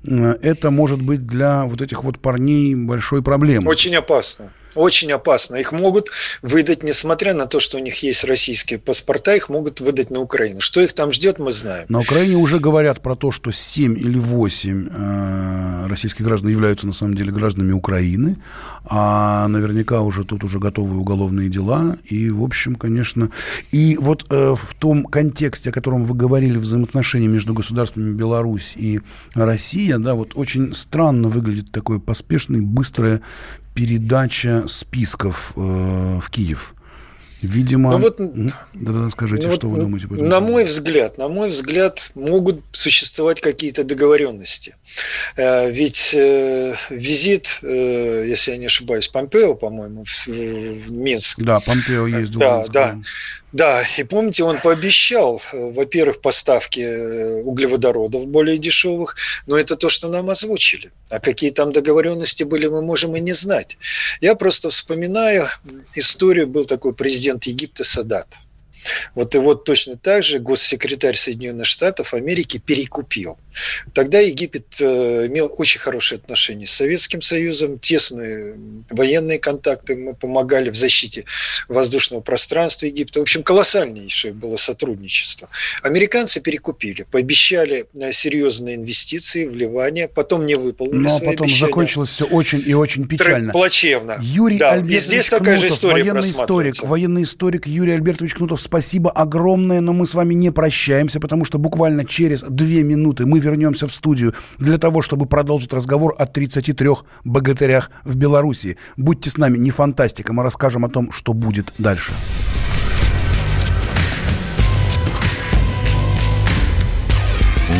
[0.06, 3.70] э, это может быть для вот этих вот парней большой проблемой.
[3.70, 4.52] Очень опасно.
[4.74, 5.56] Очень опасно.
[5.56, 6.10] Их могут
[6.42, 10.60] выдать, несмотря на то, что у них есть российские паспорта, их могут выдать на Украину.
[10.60, 11.86] Что их там ждет, мы знаем.
[11.88, 16.92] На Украине уже говорят про то, что 7 или 8 э, российских граждан являются на
[16.92, 18.36] самом деле гражданами Украины,
[18.84, 21.96] а наверняка уже тут уже готовы уголовные дела.
[22.04, 23.30] И, в общем, конечно...
[23.72, 29.00] И вот э, в том контексте, о котором вы говорили, взаимоотношения между государствами Беларусь и
[29.34, 33.20] Россия, да, вот очень странно выглядит такое поспешное, быстрое
[33.74, 35.60] передача списков э,
[36.20, 36.74] в Киев.
[37.46, 38.16] Видимо, ну вот,
[38.72, 40.28] да, скажите, ну что вот, вы думаете по этому?
[40.28, 44.76] На мой взгляд, на мой взгляд, могут существовать какие-то договоренности.
[45.36, 51.40] Э, ведь э, визит, э, если я не ошибаюсь, Помпео, по-моему, в, в Минск.
[51.40, 52.40] Да, Помпео ездил.
[52.40, 52.98] Да, да.
[53.52, 59.14] Да, и помните, он пообещал, во-первых, поставки углеводородов более дешевых,
[59.46, 60.90] но это то, что нам озвучили.
[61.08, 63.78] А какие там договоренности были, мы можем и не знать.
[64.20, 65.46] Я просто вспоминаю
[65.94, 68.38] историю, был такой президент Египта Садат–
[69.14, 73.38] вот и вот точно так же госсекретарь Соединенных Штатов Америки перекупил.
[73.92, 78.56] Тогда Египет э, имел очень хорошие отношения с Советским Союзом, тесные
[78.90, 81.24] военные контакты, мы помогали в защите
[81.68, 83.20] воздушного пространства Египта.
[83.20, 85.48] В общем, колоссальнейшее было сотрудничество.
[85.82, 91.66] Американцы перекупили, пообещали э, серьезные инвестиции, вливания, потом не выполнили Но свои потом обещания.
[91.66, 93.52] закончилось все очень и очень печально.
[93.52, 94.18] Плачевно.
[94.20, 94.72] Юрий да.
[94.72, 99.80] Альбертович здесь Кнутов, такая же история военный историк, военный историк Юрий Альбертович Кнутов, спасибо огромное,
[99.80, 103.92] но мы с вами не прощаемся, потому что буквально через две минуты мы вернемся в
[103.92, 106.88] студию для того, чтобы продолжить разговор о 33
[107.22, 108.76] богатырях в Беларуси.
[108.96, 112.10] Будьте с нами, не фантастика, мы расскажем о том, что будет дальше.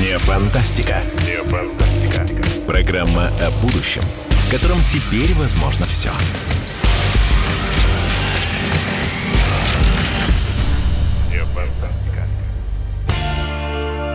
[0.00, 1.02] Не фантастика.
[1.26, 2.24] Не фантастика.
[2.68, 6.10] Программа о будущем, в котором теперь возможно все.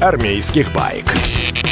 [0.00, 1.14] армейских байк.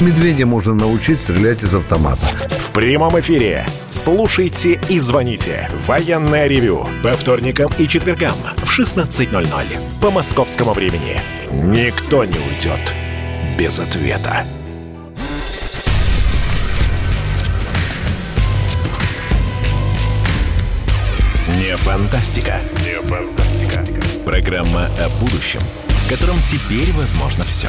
[0.01, 2.27] Медведя можно научить стрелять из автомата.
[2.59, 3.67] В прямом эфире.
[3.91, 5.71] Слушайте и звоните.
[5.87, 6.89] Военное ревю.
[7.03, 9.47] По вторникам и четвергам в 16.00.
[10.01, 11.21] По московскому времени.
[11.53, 12.95] Никто не уйдет
[13.57, 14.45] без ответа.
[21.57, 22.61] Не фантастика.
[22.85, 23.85] Не фантастика.
[24.25, 27.69] Программа о будущем, в котором теперь возможно все.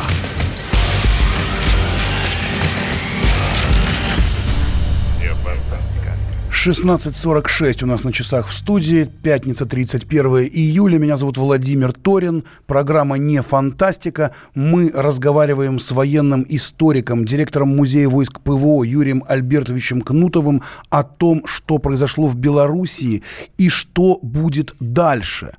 [6.66, 9.08] 16.46 у нас на часах в студии.
[9.22, 10.98] Пятница, 31 июля.
[10.98, 12.44] Меня зовут Владимир Торин.
[12.66, 14.34] Программа «Не фантастика».
[14.56, 21.78] Мы разговариваем с военным историком, директором Музея войск ПВО Юрием Альбертовичем Кнутовым о том, что
[21.78, 23.22] произошло в Белоруссии
[23.60, 25.56] и что будет дальше.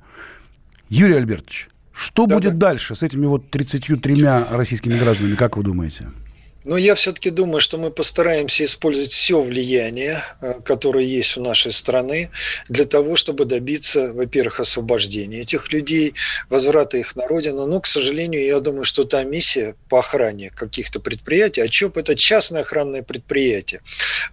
[0.89, 2.67] Юрий Альбертович, что да, будет да.
[2.67, 6.07] дальше с этими вот 33 российскими гражданами, как вы думаете?
[6.67, 11.71] Но я все-таки думаю, что мы постараемся использовать все влияние, э, которое есть у нашей
[11.71, 12.29] страны,
[12.67, 16.13] для того, чтобы добиться, во-первых, освобождения этих людей,
[16.49, 17.67] возврата их на родину.
[17.67, 22.15] Но, к сожалению, я думаю, что та миссия по охране каких-то предприятий, а ЧОП– это
[22.17, 23.79] частное охранное предприятие,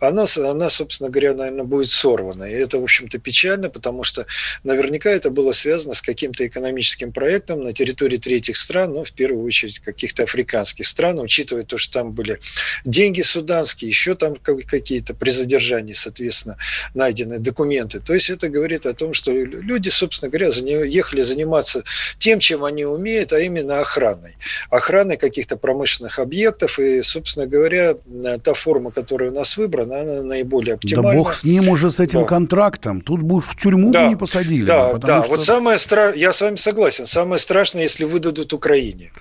[0.01, 2.51] она, она, собственно говоря, наверное, будет сорвана.
[2.51, 4.26] И это, в общем-то, печально, потому что
[4.64, 9.47] наверняка это было связано с каким-то экономическим проектом на территории третьих стран, ну, в первую
[9.47, 12.41] очередь, каких-то африканских стран, учитывая то, что там были были
[12.85, 16.57] деньги суданские, еще там какие-то при задержании, соответственно,
[16.95, 18.01] найдены документы.
[18.01, 20.49] То есть это говорит о том, что люди, собственно говоря,
[20.85, 21.85] ехали заниматься
[22.18, 24.37] тем, чем они умеют, а именно охраной.
[24.70, 26.79] Охраной каких-то промышленных объектов.
[26.79, 27.97] И, собственно говоря,
[28.43, 31.12] та форма, которая у нас выбрана, она наиболее оптимальна.
[31.12, 32.27] Да бог с ним уже, с этим да.
[32.27, 33.01] контрактом.
[33.01, 34.05] Тут бы в тюрьму да.
[34.05, 34.64] бы не посадили.
[34.64, 35.22] Да, да.
[35.22, 35.31] Что...
[35.31, 39.12] Вот самое страшное, я с вами согласен, самое страшное, если выдадут Украине.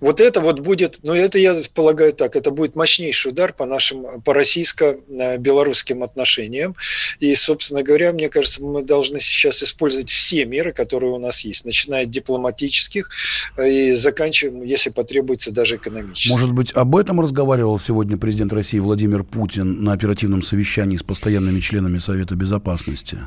[0.00, 4.20] Вот это вот будет, ну это я полагаю так, это будет мощнейший удар по нашим,
[4.22, 6.74] по российско-белорусским отношениям.
[7.20, 11.64] И, собственно говоря, мне кажется, мы должны сейчас использовать все меры, которые у нас есть,
[11.64, 13.10] начиная от дипломатических
[13.58, 16.30] и заканчивая, если потребуется, даже экономических.
[16.30, 21.60] Может быть, об этом разговаривал сегодня президент России Владимир Путин на оперативном совещании с постоянными
[21.60, 23.18] членами Совета Безопасности?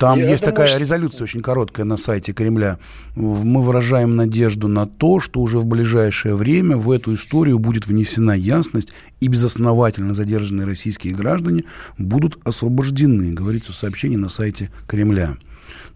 [0.00, 0.78] Там Я есть такая что...
[0.78, 2.78] резолюция очень короткая на сайте Кремля.
[3.14, 8.32] Мы выражаем надежду на то, что уже в ближайшее время в эту историю будет внесена
[8.32, 8.88] ясность,
[9.20, 11.64] и безосновательно задержанные российские граждане
[11.96, 15.36] будут освобождены, говорится в сообщении на сайте Кремля.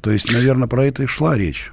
[0.01, 1.73] То есть, наверное, про это и шла речь.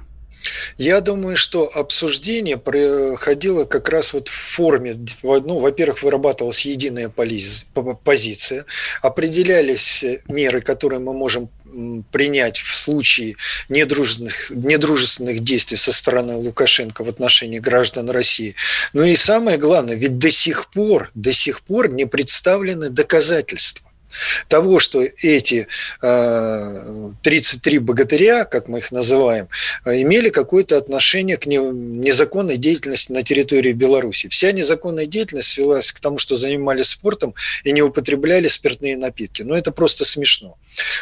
[0.78, 8.64] Я думаю, что обсуждение проходило как раз вот в форме, ну, во-первых, вырабатывалась единая позиция,
[9.02, 11.50] определялись меры, которые мы можем
[12.10, 13.36] принять в случае
[13.68, 18.54] недружественных, недружественных действий со стороны Лукашенко в отношении граждан России.
[18.92, 23.90] Ну и самое главное, ведь до сих пор, до сих пор не представлены доказательства
[24.48, 25.68] того, что эти
[26.02, 29.48] э, 33 богатыря, как мы их называем,
[29.84, 34.28] имели какое-то отношение к незаконной деятельности на территории Беларуси.
[34.28, 39.42] Вся незаконная деятельность свелась к тому, что занимались спортом и не употребляли спиртные напитки.
[39.42, 40.56] Но это просто смешно.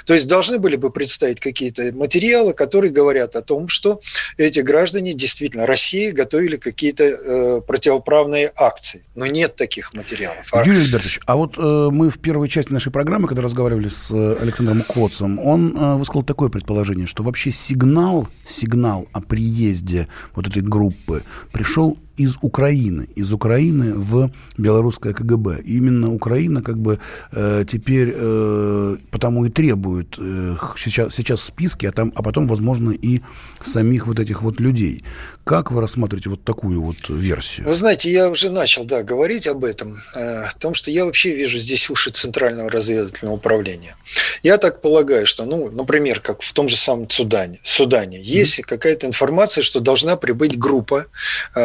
[0.07, 4.01] То есть должны были бы представить какие-то материалы, которые говорят о том, что
[4.37, 9.05] эти граждане действительно России готовили какие-то э, противоправные акции.
[9.15, 10.51] Но нет таких материалов.
[10.65, 14.37] Юрий Альбертович, а вот э, мы в первой части нашей программы, когда разговаривали с э,
[14.41, 20.63] Александром Коцем, он э, высказал такое предположение, что вообще сигнал, сигнал о приезде вот этой
[20.63, 25.61] группы пришел из Украины, из Украины в белорусское КГБ.
[25.65, 26.99] И именно Украина как бы
[27.33, 32.91] э, теперь э, потому и требует э, сейчас, сейчас списки, а, там, а потом, возможно,
[32.91, 33.21] и
[33.63, 35.05] самих вот этих вот людей.
[35.49, 37.69] Как вы рассматриваете вот такую вот версию?
[37.69, 41.35] Вы знаете, я уже начал, да, говорить об этом, э, о том, что я вообще
[41.35, 43.97] вижу здесь уши Центрального разведывательного управления.
[44.43, 48.65] Я так полагаю, что, ну, например, как в том же самом Судане, Судане есть mm-hmm.
[48.65, 51.07] какая-то информация, что должна прибыть группа
[51.55, 51.61] э,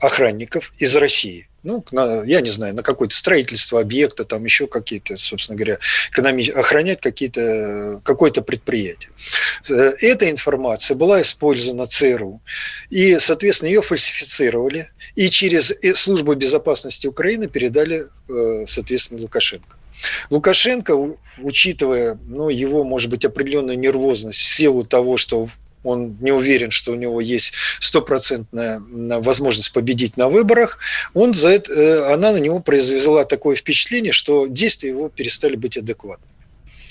[0.00, 1.48] охранников из России.
[1.64, 5.78] Ну, на, я не знаю, на какое-то строительство объекта, там еще какие-то, собственно говоря,
[6.10, 6.50] экономи...
[6.50, 9.10] охранять какие-то, какое-то предприятие.
[9.70, 12.42] Э, эта информация была использована ЦРУ,
[12.90, 19.78] и, соответственно, ее фальсифицировали, и через э, службу безопасности Украины передали, э, соответственно, Лукашенко.
[20.28, 25.48] Лукашенко, учитывая ну, его, может быть, определенную нервозность в силу того, что
[25.84, 30.78] он не уверен, что у него есть стопроцентная возможность победить на выборах,
[31.12, 35.76] он за это, э, она на него произвела такое впечатление, что действия его перестали быть
[35.76, 36.33] адекватными.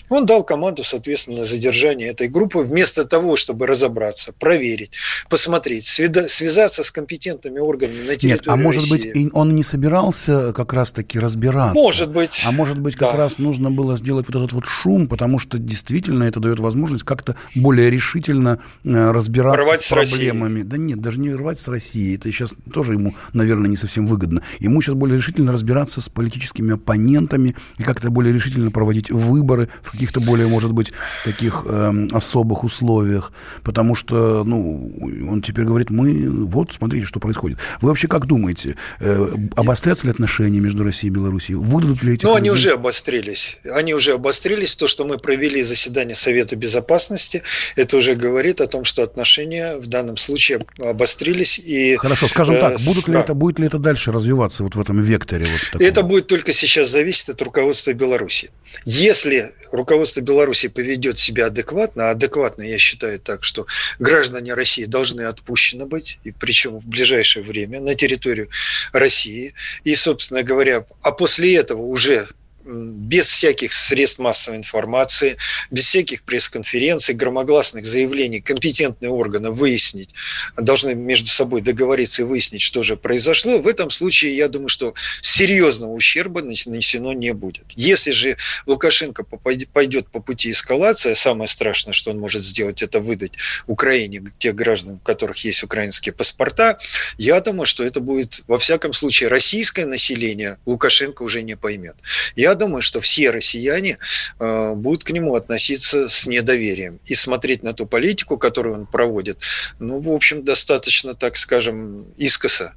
[0.10, 4.92] Он дал команду, соответственно, на задержание этой группы, вместо того, чтобы разобраться, проверить,
[5.30, 9.14] посмотреть, связаться с компетентными органами на территории Нет, а может России.
[9.14, 11.76] быть, он не собирался как раз-таки разбираться?
[11.76, 12.44] Может быть.
[12.46, 13.18] А может быть, как да.
[13.18, 17.36] раз нужно было сделать вот этот вот шум, потому что действительно это дает возможность как-то
[17.56, 20.60] более решительно э, разбираться рвать с, с проблемами.
[20.60, 20.70] Россией.
[20.70, 22.16] Да нет, даже не рвать с Россией.
[22.16, 24.42] Это сейчас тоже ему, наверное, не совсем выгодно.
[24.60, 29.93] Ему сейчас более решительно разбираться с политическими оппонентами и как-то более решительно проводить выборы в
[29.94, 30.92] каких-то более, может быть,
[31.24, 33.32] таких э, особых условиях,
[33.64, 34.92] потому что, ну,
[35.30, 37.60] он теперь говорит, мы, вот, смотрите, что происходит.
[37.82, 41.58] Вы вообще как думаете, э, обострятся ли отношения между Россией и Белоруссией?
[41.58, 42.26] Выдадут ли эти...
[42.26, 43.60] Ну, они уже обострились.
[43.72, 44.76] Они уже обострились.
[44.76, 47.44] То, что мы провели заседание Совета Безопасности,
[47.76, 51.60] это уже говорит о том, что отношения в данном случае обострились.
[51.60, 54.82] И, Хорошо, скажем э, так, будут ли это, будет ли это дальше развиваться вот в
[54.82, 55.46] этом векторе?
[55.72, 58.50] Вот это будет только сейчас зависеть от руководства Беларуси.
[58.86, 59.54] Если
[59.84, 63.68] руководство Беларуси поведет себя адекватно, а адекватно я считаю так, что
[64.00, 68.48] граждане России должны отпущены быть, и причем в ближайшее время на территорию
[68.94, 69.54] России.
[69.84, 72.30] И, собственно говоря, а после этого уже
[72.66, 75.38] без всяких средств массовой информации,
[75.70, 80.10] без всяких пресс-конференций, громогласных заявлений компетентные органы выяснить,
[80.56, 83.60] должны между собой договориться и выяснить, что же произошло.
[83.60, 87.66] В этом случае, я думаю, что серьезного ущерба нанесено не будет.
[87.76, 93.34] Если же Лукашенко пойдет по пути эскалации, самое страшное, что он может сделать, это выдать
[93.68, 96.78] Украине тех граждан, у которых есть украинские паспорта,
[97.18, 101.96] я думаю, что это будет, во всяком случае, российское население Лукашенко уже не поймет.
[102.36, 103.98] Я думаю, что все россияне
[104.40, 109.40] э, будут к нему относиться с недоверием и смотреть на ту политику, которую он проводит,
[109.80, 112.74] ну, в общем, достаточно, так скажем, искоса.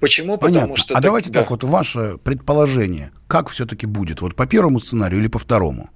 [0.00, 0.38] Почему?
[0.38, 0.60] Понятно.
[0.60, 0.94] Потому что...
[0.94, 1.40] А так, давайте да.
[1.40, 5.90] так, вот ваше предположение, как все-таки будет, вот по первому сценарию или по второму?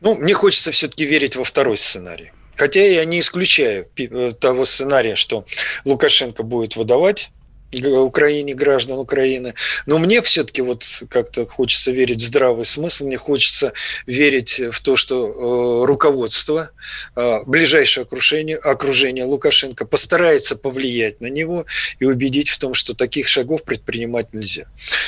[0.00, 2.32] Ну, мне хочется все-таки верить во второй сценарий.
[2.54, 5.44] Хотя я не исключаю э, того сценария, что
[5.84, 7.30] Лукашенко будет выдавать
[7.72, 9.54] Украине, граждан Украины.
[9.86, 13.72] Но мне все-таки вот как-то хочется верить в здравый смысл, мне хочется
[14.06, 16.70] верить в то, что э, руководство,
[17.16, 21.66] э, ближайшее окружение, окружение Лукашенко постарается повлиять на него
[21.98, 24.64] и убедить в том, что таких шагов предпринимать нельзя.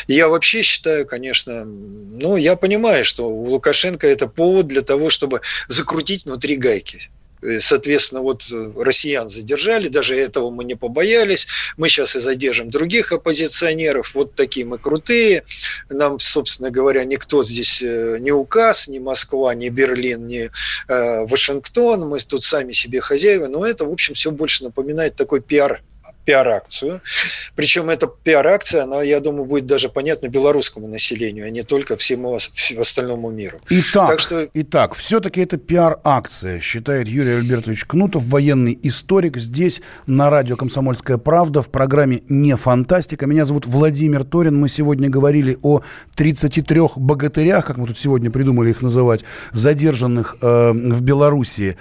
[0.07, 5.11] И я вообще считаю, конечно, ну, я понимаю, что у Лукашенко это повод для того,
[5.11, 7.11] чтобы закрутить внутри гайки
[7.59, 11.47] соответственно, вот э, россиян задержали, даже этого мы не побоялись.
[11.77, 14.15] Мы сейчас и задержим других оппозиционеров.
[14.15, 15.45] Вот такие мы крутые.
[15.89, 20.51] Нам, собственно говоря, никто здесь э, не указ, ни Москва, ни Берлин, ни
[20.89, 22.09] Вашингтон.
[22.09, 23.47] Мы тут сами себе хозяева.
[23.47, 25.83] Но это, в общем, все больше напоминает такой пиар
[26.25, 27.01] пиар-акцию.
[27.55, 32.39] Причем эта пиар-акция, она, я думаю, будет даже понятна белорусскому населению, а не только всему
[32.79, 33.61] остальному миру.
[33.69, 34.49] Итак, так что...
[34.55, 41.63] итак все-таки это пиар-акция, считает Юрий Альбертович Кнутов, военный историк, здесь на радио «Комсомольская правда»
[41.63, 43.27] в программе «Не фантастика».
[43.27, 44.57] Меня зовут Владимир Торин.
[44.57, 45.83] Мы сегодня говорили о
[46.17, 51.77] 33 богатырях, как мы тут сегодня придумали их называть, задержанных э, в Белоруссии.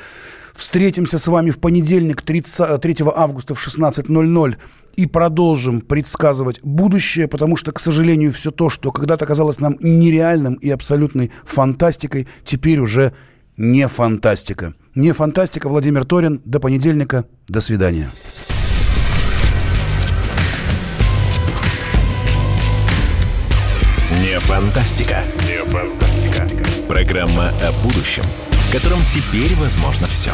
[0.54, 4.56] Встретимся с вами в понедельник, 30, 3 августа в 16.00
[4.96, 10.54] и продолжим предсказывать будущее, потому что, к сожалению, все то, что когда-то казалось нам нереальным
[10.56, 13.14] и абсолютной фантастикой, теперь уже
[13.58, 14.76] не фантастика.
[14.96, 15.70] Не фантастика.
[15.70, 16.42] Владимир Торин.
[16.46, 17.26] До понедельника.
[17.48, 18.12] До свидания.
[24.22, 25.24] Не фантастика.
[25.48, 26.48] Не фантастика.
[26.88, 28.24] Программа о будущем–
[28.74, 30.34] котором теперь возможно все.